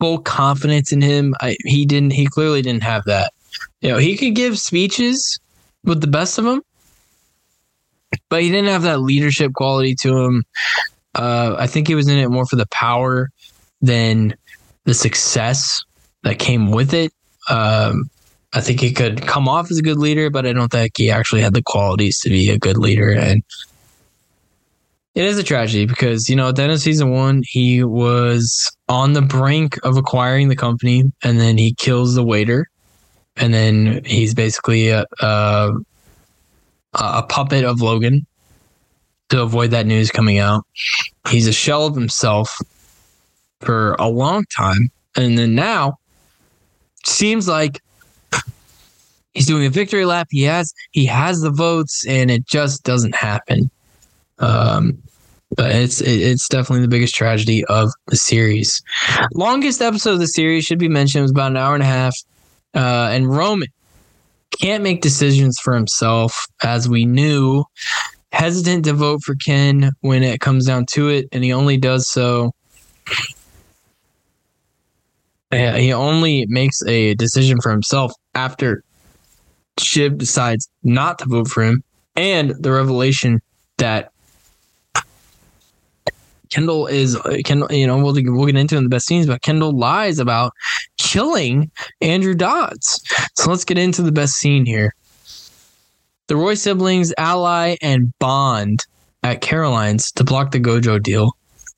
[0.00, 1.34] full confidence in him.
[1.40, 2.12] I, he didn't.
[2.12, 3.32] He clearly didn't have that.
[3.80, 5.38] You know, he could give speeches
[5.84, 6.62] with the best of them,
[8.28, 10.44] but he didn't have that leadership quality to him.
[11.14, 13.30] Uh, I think he was in it more for the power
[13.80, 14.34] than
[14.84, 15.82] the success
[16.22, 17.12] that came with it.
[17.48, 18.10] Um,
[18.52, 21.10] I think he could come off as a good leader, but I don't think he
[21.10, 23.10] actually had the qualities to be a good leader.
[23.12, 23.42] And
[25.14, 28.70] it is a tragedy because, you know, at the end of season one, he was
[28.88, 32.68] on the brink of acquiring the company and then he kills the waiter
[33.40, 35.72] and then he's basically a, a,
[36.94, 38.26] a puppet of Logan
[39.30, 40.64] to avoid that news coming out.
[41.28, 42.58] He's a shell of himself
[43.60, 45.98] for a long time, and then now
[47.04, 47.80] seems like
[49.32, 50.28] he's doing a victory lap.
[50.30, 53.70] He has he has the votes, and it just doesn't happen.
[54.38, 54.98] Um,
[55.56, 58.82] but it's it's definitely the biggest tragedy of the series.
[59.32, 62.14] Longest episode of the series should be mentioned was about an hour and a half.
[62.74, 63.68] Uh, and Roman
[64.60, 67.64] can't make decisions for himself, as we knew.
[68.32, 72.08] Hesitant to vote for Ken when it comes down to it, and he only does
[72.08, 72.52] so.
[75.50, 78.84] He only makes a decision for himself after
[79.80, 81.82] Shiv decides not to vote for him,
[82.14, 83.40] and the revelation
[83.78, 84.09] that
[86.50, 87.72] Kendall is uh, Kendall.
[87.72, 90.52] You know, we'll we'll get into in the best scenes, but Kendall lies about
[90.98, 91.70] killing
[92.00, 93.00] Andrew Dodds.
[93.36, 94.94] So let's get into the best scene here.
[96.28, 98.86] The Roy siblings ally and bond
[99.22, 101.32] at Caroline's to block the Gojo deal.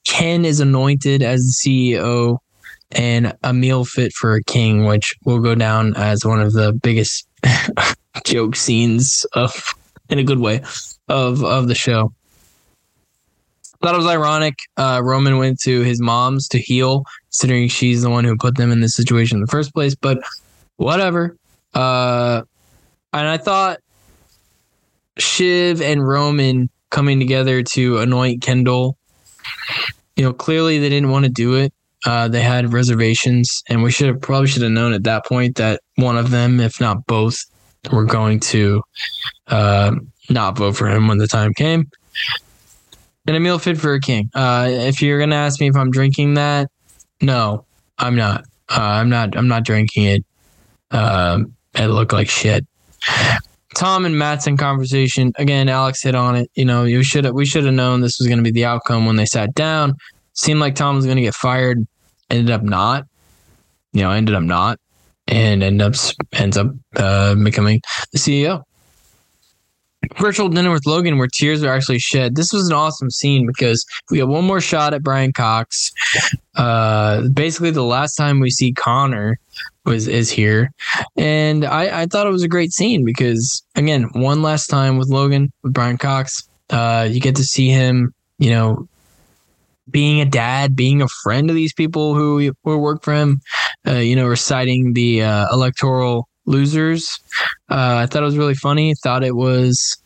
[0.07, 2.39] Ken is anointed as the CEO
[2.91, 6.73] and a meal fit for a king, which will go down as one of the
[6.73, 7.27] biggest
[8.25, 9.75] joke scenes of
[10.11, 10.61] in a good way
[11.09, 12.13] of of the show.
[13.83, 14.55] Thought it was ironic.
[14.77, 18.71] Uh, Roman went to his mom's to heal, considering she's the one who put them
[18.71, 19.95] in this situation in the first place.
[19.95, 20.19] But
[20.77, 21.37] whatever.
[21.75, 22.43] Uh,
[23.13, 23.81] and I thought
[25.19, 28.97] Shiv and Roman coming together to anoint Kendall.
[30.17, 31.73] You know, clearly they didn't want to do it.
[32.05, 35.57] Uh, they had reservations, and we should have probably should have known at that point
[35.57, 37.45] that one of them, if not both,
[37.93, 38.83] were going to
[39.49, 39.95] uh,
[40.29, 41.89] not vote for him when the time came.
[43.27, 44.31] And a meal fit for a king.
[44.35, 46.71] Uh, if you're gonna ask me if I'm drinking that,
[47.21, 47.65] no,
[47.99, 48.45] I'm not.
[48.69, 49.37] Uh, I'm not.
[49.37, 50.25] I'm not drinking it.
[50.91, 52.67] Um, it looked like shit.
[53.75, 55.69] Tom and Matsson conversation again.
[55.69, 56.51] Alex hit on it.
[56.55, 59.07] You know, you should we should have known this was going to be the outcome
[59.07, 59.95] when they sat down.
[60.35, 61.87] Seemed like Tom was going to get fired.
[62.31, 63.07] Ended up not.
[63.93, 64.81] You know, ended up not,
[65.29, 65.95] and end up
[66.33, 67.81] ends up uh, becoming
[68.13, 68.63] the CEO.
[70.19, 72.37] Virtual dinner with Logan, where tears are actually shed.
[72.37, 75.93] This was an awesome scene because we got one more shot at Brian Cox.
[76.57, 79.39] Uh, basically, the last time we see Connor
[79.85, 80.71] was is here,
[81.17, 85.09] and I, I thought it was a great scene because again, one last time with
[85.09, 88.89] Logan with Brian Cox, uh, you get to see him, you know,
[89.91, 93.41] being a dad, being a friend to these people who who work for him,
[93.87, 97.19] uh, you know, reciting the uh, electoral losers.
[97.71, 98.95] Uh, I thought it was really funny.
[99.03, 99.97] Thought it was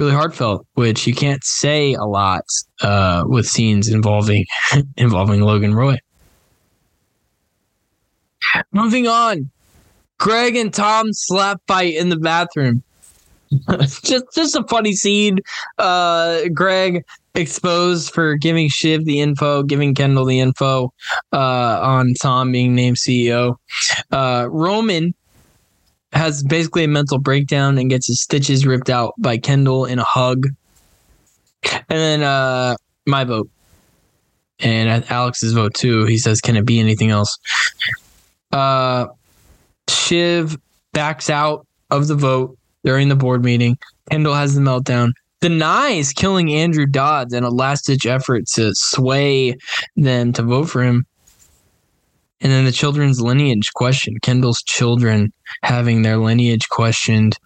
[0.00, 2.44] really heartfelt, which you can't say a lot
[2.82, 4.46] uh, with scenes involving
[4.96, 5.98] involving Logan Roy.
[8.72, 9.50] Moving on,
[10.18, 12.82] Greg and Tom slap fight in the bathroom.
[14.02, 15.38] just just a funny scene.
[15.78, 20.92] Uh, Greg exposed for giving Shiv the info, giving Kendall the info
[21.32, 23.56] uh, on Tom being named CEO.
[24.10, 25.14] Uh, Roman
[26.12, 30.04] has basically a mental breakdown and gets his stitches ripped out by Kendall in a
[30.04, 30.46] hug.
[31.62, 33.48] And then uh, my vote.
[34.58, 36.04] And Alex's vote too.
[36.04, 37.38] He says, Can it be anything else?
[38.52, 39.06] Uh,
[39.88, 40.58] Shiv
[40.92, 43.78] backs out of the vote during the board meeting.
[44.10, 49.56] Kendall has the meltdown, denies killing Andrew Dodds in a last ditch effort to sway
[49.96, 51.06] them to vote for him.
[52.40, 55.32] And then the children's lineage question Kendall's children
[55.62, 57.38] having their lineage questioned,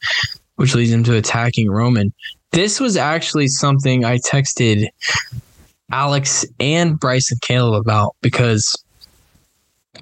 [0.57, 2.13] which leads him to attacking Roman.
[2.53, 4.87] This was actually something I texted
[5.91, 8.77] Alex and Bryson Caleb about because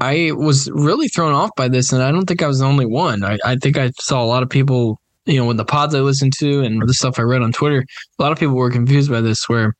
[0.01, 2.87] I was really thrown off by this, and I don't think I was the only
[2.87, 3.25] one.
[3.25, 6.01] I, I think I saw a lot of people, you know, with the pods I
[6.01, 7.85] listened to and the stuff I read on Twitter,
[8.19, 9.75] a lot of people were confused by this, where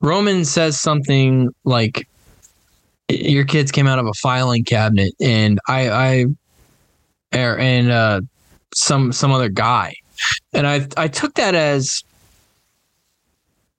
[0.00, 2.08] Roman says something like,
[3.10, 6.24] your kids came out of a filing cabinet and I I
[7.34, 8.20] er, and uh
[8.74, 9.94] some some other guy.
[10.52, 12.02] And I I took that as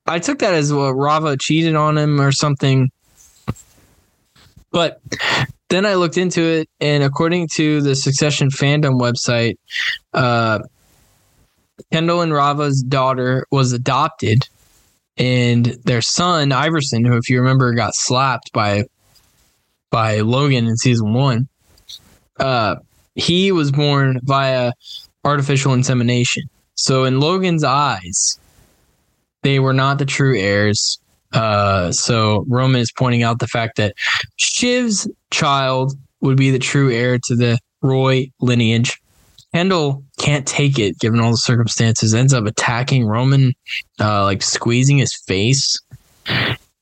[0.07, 2.91] I took that as what Rava cheated on him or something.
[4.71, 5.01] But
[5.69, 9.55] then I looked into it, and according to the Succession fandom website,
[10.13, 10.59] uh,
[11.91, 14.47] Kendall and Rava's daughter was adopted,
[15.17, 18.85] and their son Iverson, who, if you remember, got slapped by
[19.91, 21.47] by Logan in season one.
[22.39, 22.77] Uh,
[23.15, 24.71] he was born via
[25.23, 26.43] artificial insemination.
[26.75, 28.39] So in Logan's eyes,
[29.43, 30.99] they were not the true heirs.
[31.33, 33.95] Uh, so Roman is pointing out the fact that
[34.37, 38.99] Shiv's child would be the true heir to the Roy lineage.
[39.53, 43.53] Kendall can't take it given all the circumstances, ends up attacking Roman,
[43.99, 45.77] uh, like squeezing his face.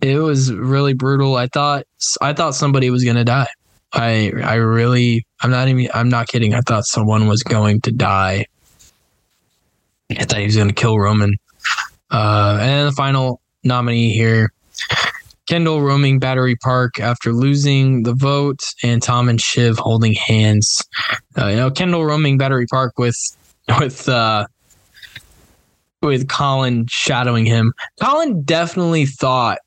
[0.01, 1.35] It was really brutal.
[1.35, 1.85] I thought
[2.21, 3.49] I thought somebody was gonna die.
[3.93, 6.53] I I really I'm not even I'm not kidding.
[6.53, 8.45] I thought someone was going to die.
[10.11, 11.35] I thought he was gonna kill Roman.
[12.11, 14.51] Uh, and the final nominee here,
[15.47, 20.83] Kendall roaming Battery Park after losing the vote, and Tom and Shiv holding hands.
[21.37, 23.17] Uh, you know, Kendall roaming Battery Park with
[23.79, 24.45] with uh,
[26.01, 27.73] with Colin shadowing him.
[27.99, 29.59] Colin definitely thought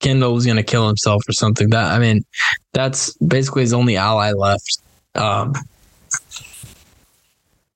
[0.00, 1.70] Kendall was going to kill himself or something.
[1.70, 2.24] That I mean,
[2.72, 4.78] that's basically his only ally left.
[5.14, 5.54] Um,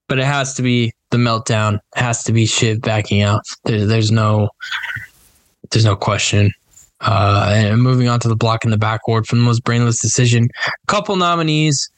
[0.08, 1.76] but it has to be the meltdown.
[1.96, 3.42] It has to be Shiv backing out.
[3.64, 4.50] There, there's no,
[5.70, 6.52] there's no question.
[7.00, 10.48] Uh, and moving on to the block in the backward for the most brainless decision.
[10.86, 11.88] Couple nominees.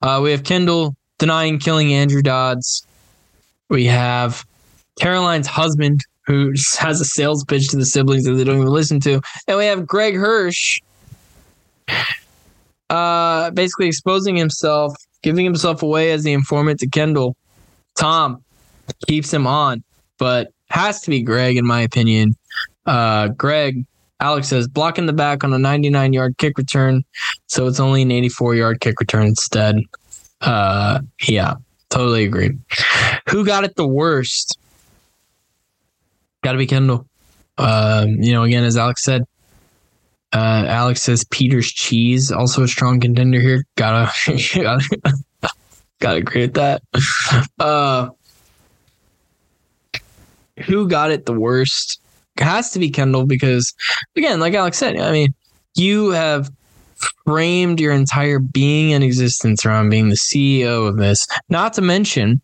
[0.00, 2.86] Uh, we have Kendall denying killing Andrew Dodds.
[3.68, 4.46] We have
[4.98, 9.00] Caroline's husband who has a sales pitch to the siblings that they don't even listen
[9.00, 9.20] to.
[9.48, 10.80] And we have Greg Hirsch
[12.90, 17.34] uh, basically exposing himself, giving himself away as the informant to Kendall.
[17.96, 18.44] Tom
[19.06, 19.82] keeps him on,
[20.18, 22.36] but has to be Greg, in my opinion.
[22.84, 23.86] Uh, Greg,
[24.20, 27.04] Alex says, blocking the back on a 99 yard kick return.
[27.46, 29.80] So it's only an 84 yard kick return instead.
[30.42, 31.54] Uh, yeah,
[31.88, 32.54] totally agree.
[33.30, 34.58] Who got it the worst?
[36.42, 37.06] Got to be Kendall.
[37.56, 39.24] Um, you know, again, as Alex said,
[40.32, 43.64] uh, Alex says Peter's cheese, also a strong contender here.
[43.76, 44.12] Gotta,
[46.00, 46.82] gotta, agree with that.
[47.58, 48.10] Uh,
[50.60, 52.00] who got it the worst?
[52.36, 53.74] It has to be Kendall because,
[54.16, 55.34] again, like Alex said, I mean,
[55.74, 56.50] you have
[57.24, 61.26] framed your entire being and existence around being the CEO of this.
[61.48, 62.40] Not to mention,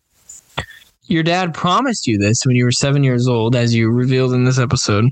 [1.07, 4.43] your dad promised you this when you were seven years old, as you revealed in
[4.43, 5.05] this episode.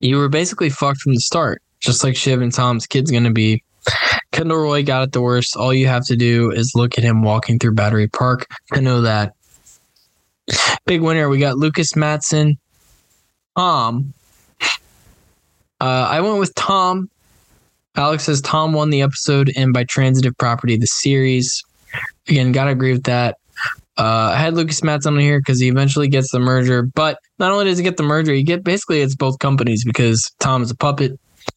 [0.00, 3.32] You were basically fucked from the start, just like Shiv and Tom's kid's going to
[3.32, 3.62] be.
[4.32, 5.56] Kendall Roy got it the worst.
[5.56, 9.02] All you have to do is look at him walking through Battery Park to know
[9.02, 9.34] that.
[10.86, 11.28] Big winner.
[11.28, 12.58] We got Lucas Matsson,
[13.56, 14.12] Tom.
[15.80, 17.08] Uh, I went with Tom.
[17.96, 21.62] Alex says Tom won the episode and by transitive property the series.
[22.28, 23.36] Again, gotta agree with that.
[23.96, 27.52] Uh, I had Lucas Matsson on here because he eventually gets the merger, but not
[27.52, 30.70] only does he get the merger, he get basically it's both companies because Tom is
[30.70, 31.12] a puppet.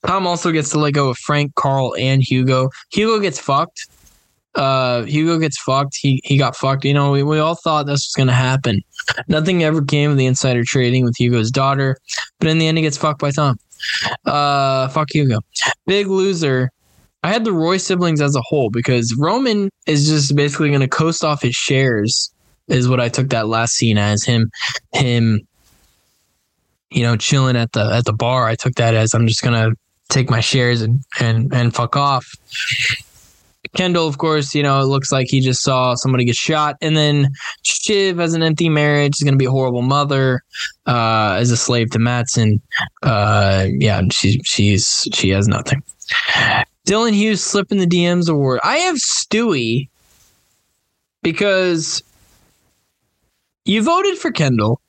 [0.06, 2.70] Tom also gets to let go of Frank, Carl, and Hugo.
[2.92, 3.88] Hugo gets fucked.
[4.54, 5.98] Uh, Hugo gets fucked.
[6.00, 6.84] He he got fucked.
[6.84, 8.82] You know, we, we all thought this was gonna happen.
[9.28, 11.98] Nothing ever came of the insider trading with Hugo's daughter,
[12.40, 13.58] but in the end, he gets fucked by Tom.
[14.26, 15.40] Uh, fuck Hugo.
[15.86, 16.72] Big loser.
[17.28, 20.88] I had the Roy siblings as a whole because Roman is just basically going to
[20.88, 22.32] coast off his shares,
[22.70, 24.50] is what I took that last scene as him,
[24.94, 25.42] him,
[26.90, 28.48] you know, chilling at the at the bar.
[28.48, 29.72] I took that as I'm just gonna
[30.08, 32.26] take my shares and and and fuck off.
[33.76, 36.78] Kendall, of course, you know, it looks like he just saw somebody get shot.
[36.82, 37.28] And then
[37.64, 39.18] Shiv has an empty marriage.
[39.18, 40.44] She's going to be a horrible mother
[40.86, 42.62] uh, as a slave to Matsson.
[43.04, 45.84] Uh, yeah, she, she's she has nothing.
[46.88, 48.62] Dylan Hughes slipping the DMs award.
[48.64, 49.90] I have Stewie
[51.22, 52.02] because
[53.66, 54.80] you voted for Kendall,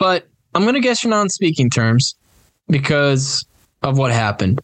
[0.00, 0.26] but
[0.56, 2.16] I'm going to guess you're not on speaking terms
[2.68, 3.46] because
[3.84, 4.60] of what happened.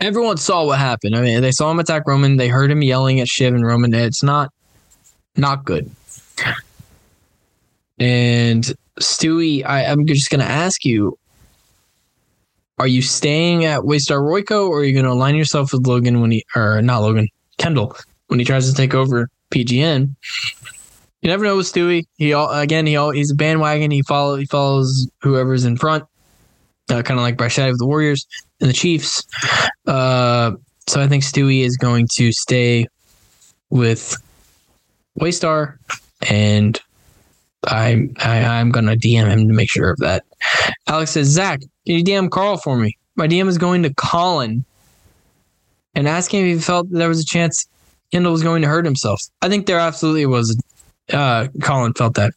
[0.00, 1.14] Everyone saw what happened.
[1.14, 2.36] I mean, they saw him attack Roman.
[2.36, 3.94] They heard him yelling at Shiv and Roman.
[3.94, 4.52] It's not,
[5.36, 5.88] not good.
[8.00, 11.16] And Stewie, I, I'm just going to ask you:
[12.78, 16.20] Are you staying at Waystar Royco, or are you going to align yourself with Logan
[16.20, 17.96] when he, or not Logan, Kendall
[18.26, 20.14] when he tries to take over PGM?
[21.22, 22.04] You never know with Stewie.
[22.16, 23.90] He all, again, he all, he's a bandwagon.
[23.90, 26.04] He follow he follows whoever's in front,
[26.90, 28.26] uh, kind of like Bryce with the Warriors
[28.60, 29.22] and the Chiefs.
[29.86, 30.52] Uh,
[30.86, 32.86] so I think Stewie is going to stay
[33.70, 34.16] with
[35.18, 35.78] Waystar,
[36.28, 36.78] and
[37.66, 40.24] I, I I'm gonna DM him to make sure of that.
[40.86, 42.96] Alex says, Zach, can you DM Carl for me?
[43.16, 44.64] My DM is going to Colin
[45.94, 47.66] and asking if he felt there was a chance
[48.12, 49.22] Kendall was going to hurt himself.
[49.42, 50.60] I think there absolutely was.
[51.12, 52.32] Uh, Colin felt that.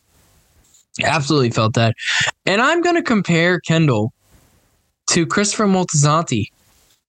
[1.03, 1.95] Absolutely felt that.
[2.45, 4.13] And I'm going to compare Kendall
[5.11, 6.47] to Christopher Moltisanti,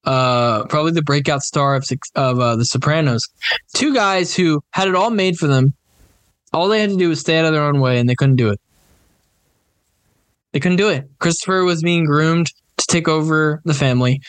[0.05, 3.27] uh, probably the breakout star of, of uh, The Sopranos.
[3.75, 5.75] Two guys who had it all made for them.
[6.53, 8.37] All they had to do was stay out of their own way, and they couldn't
[8.37, 8.61] do it.
[10.53, 11.09] They couldn't do it.
[11.19, 14.21] Christopher was being groomed to take over the family.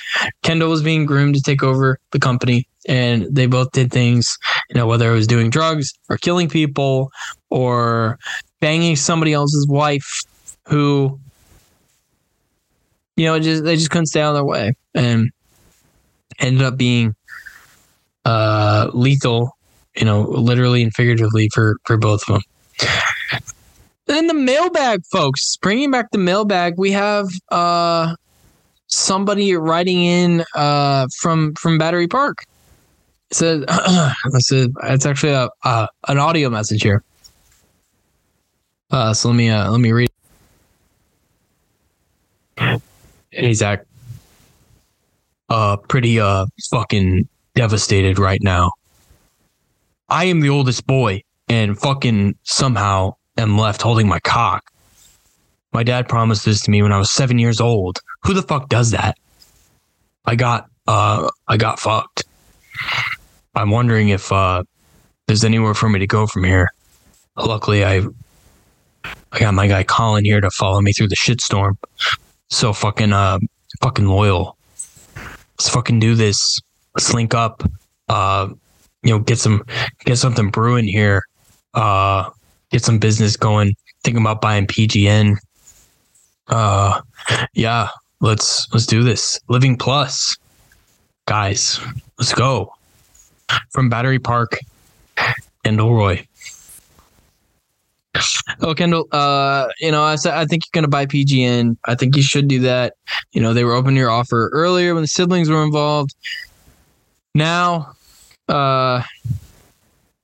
[0.44, 4.38] Kendall was being groomed to take over the company and they both did things,
[4.70, 7.12] you know, whether it was doing drugs or killing people
[7.50, 8.18] or
[8.60, 10.24] banging somebody else's wife
[10.68, 11.20] who,
[13.16, 15.30] you know, just they just couldn't stay out of their way and
[16.40, 17.16] ended up being
[18.26, 19.56] uh, lethal,
[19.96, 22.90] you know, literally and figuratively for for both of them.
[24.06, 28.16] Then the mailbag, folks, bringing back the mailbag, we have uh,
[28.88, 32.46] somebody writing in uh, from from Battery Park.
[33.30, 37.04] It says, it it's actually a, uh, an audio message here.
[38.90, 40.10] Uh, so let me uh, let me read.
[43.30, 43.86] Hey Zach,
[45.50, 48.72] uh, pretty uh fucking devastated right now.
[50.10, 54.72] I am the oldest boy, and fucking somehow am left holding my cock.
[55.72, 58.00] My dad promised this to me when I was seven years old.
[58.26, 59.18] Who the fuck does that?
[60.26, 62.24] I got uh I got fucked.
[63.56, 64.64] I'm wondering if uh
[65.28, 66.72] there's anywhere for me to go from here.
[67.36, 68.02] Luckily I
[69.32, 71.78] I got my guy Colin here to follow me through the shitstorm.
[72.50, 73.40] So fucking uh
[73.82, 74.58] fucking loyal.
[75.58, 76.60] Let's fucking do this.
[76.96, 77.64] Let's link up.
[78.08, 78.50] Uh
[79.04, 79.64] you know, get some
[80.06, 81.24] get something brewing here.
[81.74, 82.30] Uh
[82.72, 83.76] get some business going.
[84.04, 85.38] Thinking about buying PGM.
[86.48, 87.02] Uh
[87.54, 87.90] yeah,
[88.22, 89.40] let's let's do this.
[89.48, 90.38] Living Plus.
[91.26, 91.80] Guys,
[92.18, 92.74] let's go.
[93.70, 94.60] From Battery Park
[95.64, 96.26] and Roy.
[98.62, 101.78] Oh, Kendall, uh, you know, I I think you're gonna buy PGM.
[101.86, 102.96] I think you should do that.
[103.32, 106.16] You know, they were open to your offer earlier when the siblings were involved.
[107.36, 107.94] Now,
[108.50, 109.04] uh,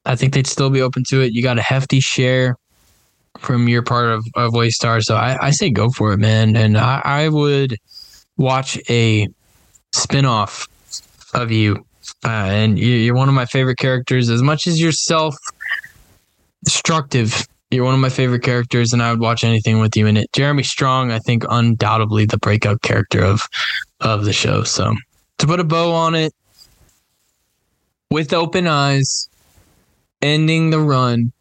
[0.05, 1.33] I think they'd still be open to it.
[1.33, 2.55] You got a hefty share
[3.39, 5.03] from your part of, of Waystar.
[5.03, 6.55] So I, I say go for it, man.
[6.55, 7.75] And I, I would
[8.37, 9.27] watch a
[9.93, 10.67] spinoff
[11.33, 11.85] of you.
[12.23, 14.29] Uh, and you, you're one of my favorite characters.
[14.29, 15.35] As much as you're self
[16.63, 20.17] destructive, you're one of my favorite characters, and I would watch anything with you in
[20.17, 20.31] it.
[20.33, 23.41] Jeremy Strong, I think, undoubtedly the breakout character of
[24.01, 24.63] of the show.
[24.63, 24.93] So
[25.39, 26.31] to put a bow on it,
[28.11, 29.29] with open eyes,
[30.21, 31.31] ending the run,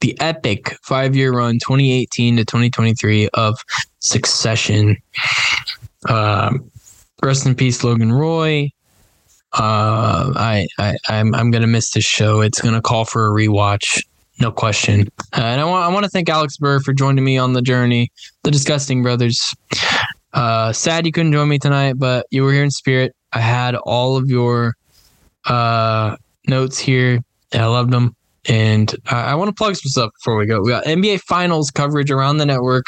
[0.00, 3.58] the epic five year run, 2018 to 2023 of
[4.00, 4.96] Succession.
[6.08, 6.70] Um,
[7.22, 8.70] rest in peace, Logan Roy.
[9.52, 12.40] Uh, I, I, I'm, I'm gonna miss this show.
[12.40, 14.02] It's gonna call for a rewatch,
[14.40, 15.08] no question.
[15.32, 17.62] Uh, and I want, I want to thank Alex Burr for joining me on the
[17.62, 18.10] journey.
[18.42, 19.54] The Disgusting Brothers.
[20.32, 23.14] Uh, sad you couldn't join me tonight, but you were here in spirit.
[23.32, 24.74] I had all of your
[25.46, 26.16] uh,
[26.46, 27.20] notes here.
[27.52, 28.14] I loved them.
[28.46, 30.60] And I, I want to plug some stuff before we go.
[30.60, 32.84] We got NBA Finals coverage around the network,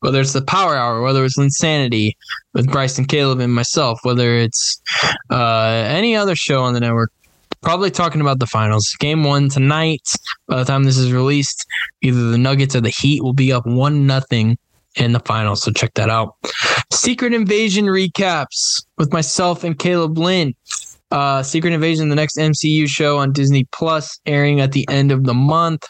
[0.00, 2.16] whether it's the Power Hour, whether it's Insanity
[2.54, 4.80] with Bryson Caleb and myself, whether it's
[5.30, 7.10] uh, any other show on the network.
[7.60, 8.96] Probably talking about the finals.
[9.00, 10.08] Game one tonight.
[10.46, 11.66] By the time this is released,
[12.00, 14.56] either the Nuggets or the Heat will be up one nothing
[14.96, 15.62] in the finals.
[15.62, 16.36] So check that out.
[16.92, 20.54] Secret Invasion recaps with myself and Caleb Lynn.
[21.10, 25.24] Uh, Secret Invasion, the next MCU show on Disney Plus, airing at the end of
[25.24, 25.86] the month.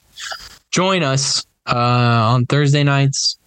[0.71, 3.39] Join us uh, on Thursday nights,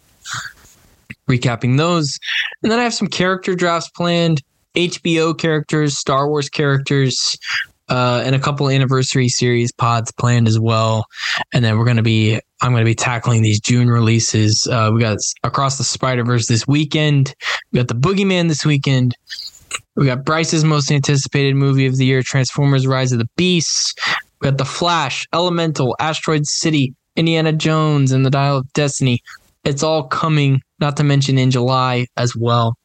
[1.27, 2.19] recapping those.
[2.61, 4.41] And then I have some character drafts planned
[4.75, 7.37] HBO characters, Star Wars characters,
[7.89, 11.05] uh, and a couple anniversary series pods planned as well.
[11.53, 14.67] And then we're going to be, I'm going to be tackling these June releases.
[14.67, 17.35] Uh, we got Across the Spider Verse this weekend.
[17.71, 19.15] We got The Boogeyman this weekend.
[19.95, 23.93] We got Bryce's most anticipated movie of the year, Transformers Rise of the Beasts.
[24.41, 29.21] We got The Flash, Elemental, Asteroid City, Indiana Jones, and The Dial of Destiny.
[29.63, 32.75] It's all coming, not to mention in July as well.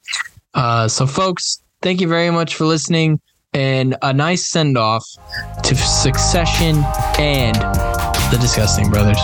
[0.55, 3.21] Uh, so, folks, thank you very much for listening
[3.55, 5.05] and a nice send off
[5.65, 6.77] to Succession
[7.19, 9.19] and The Disgusting Brothers.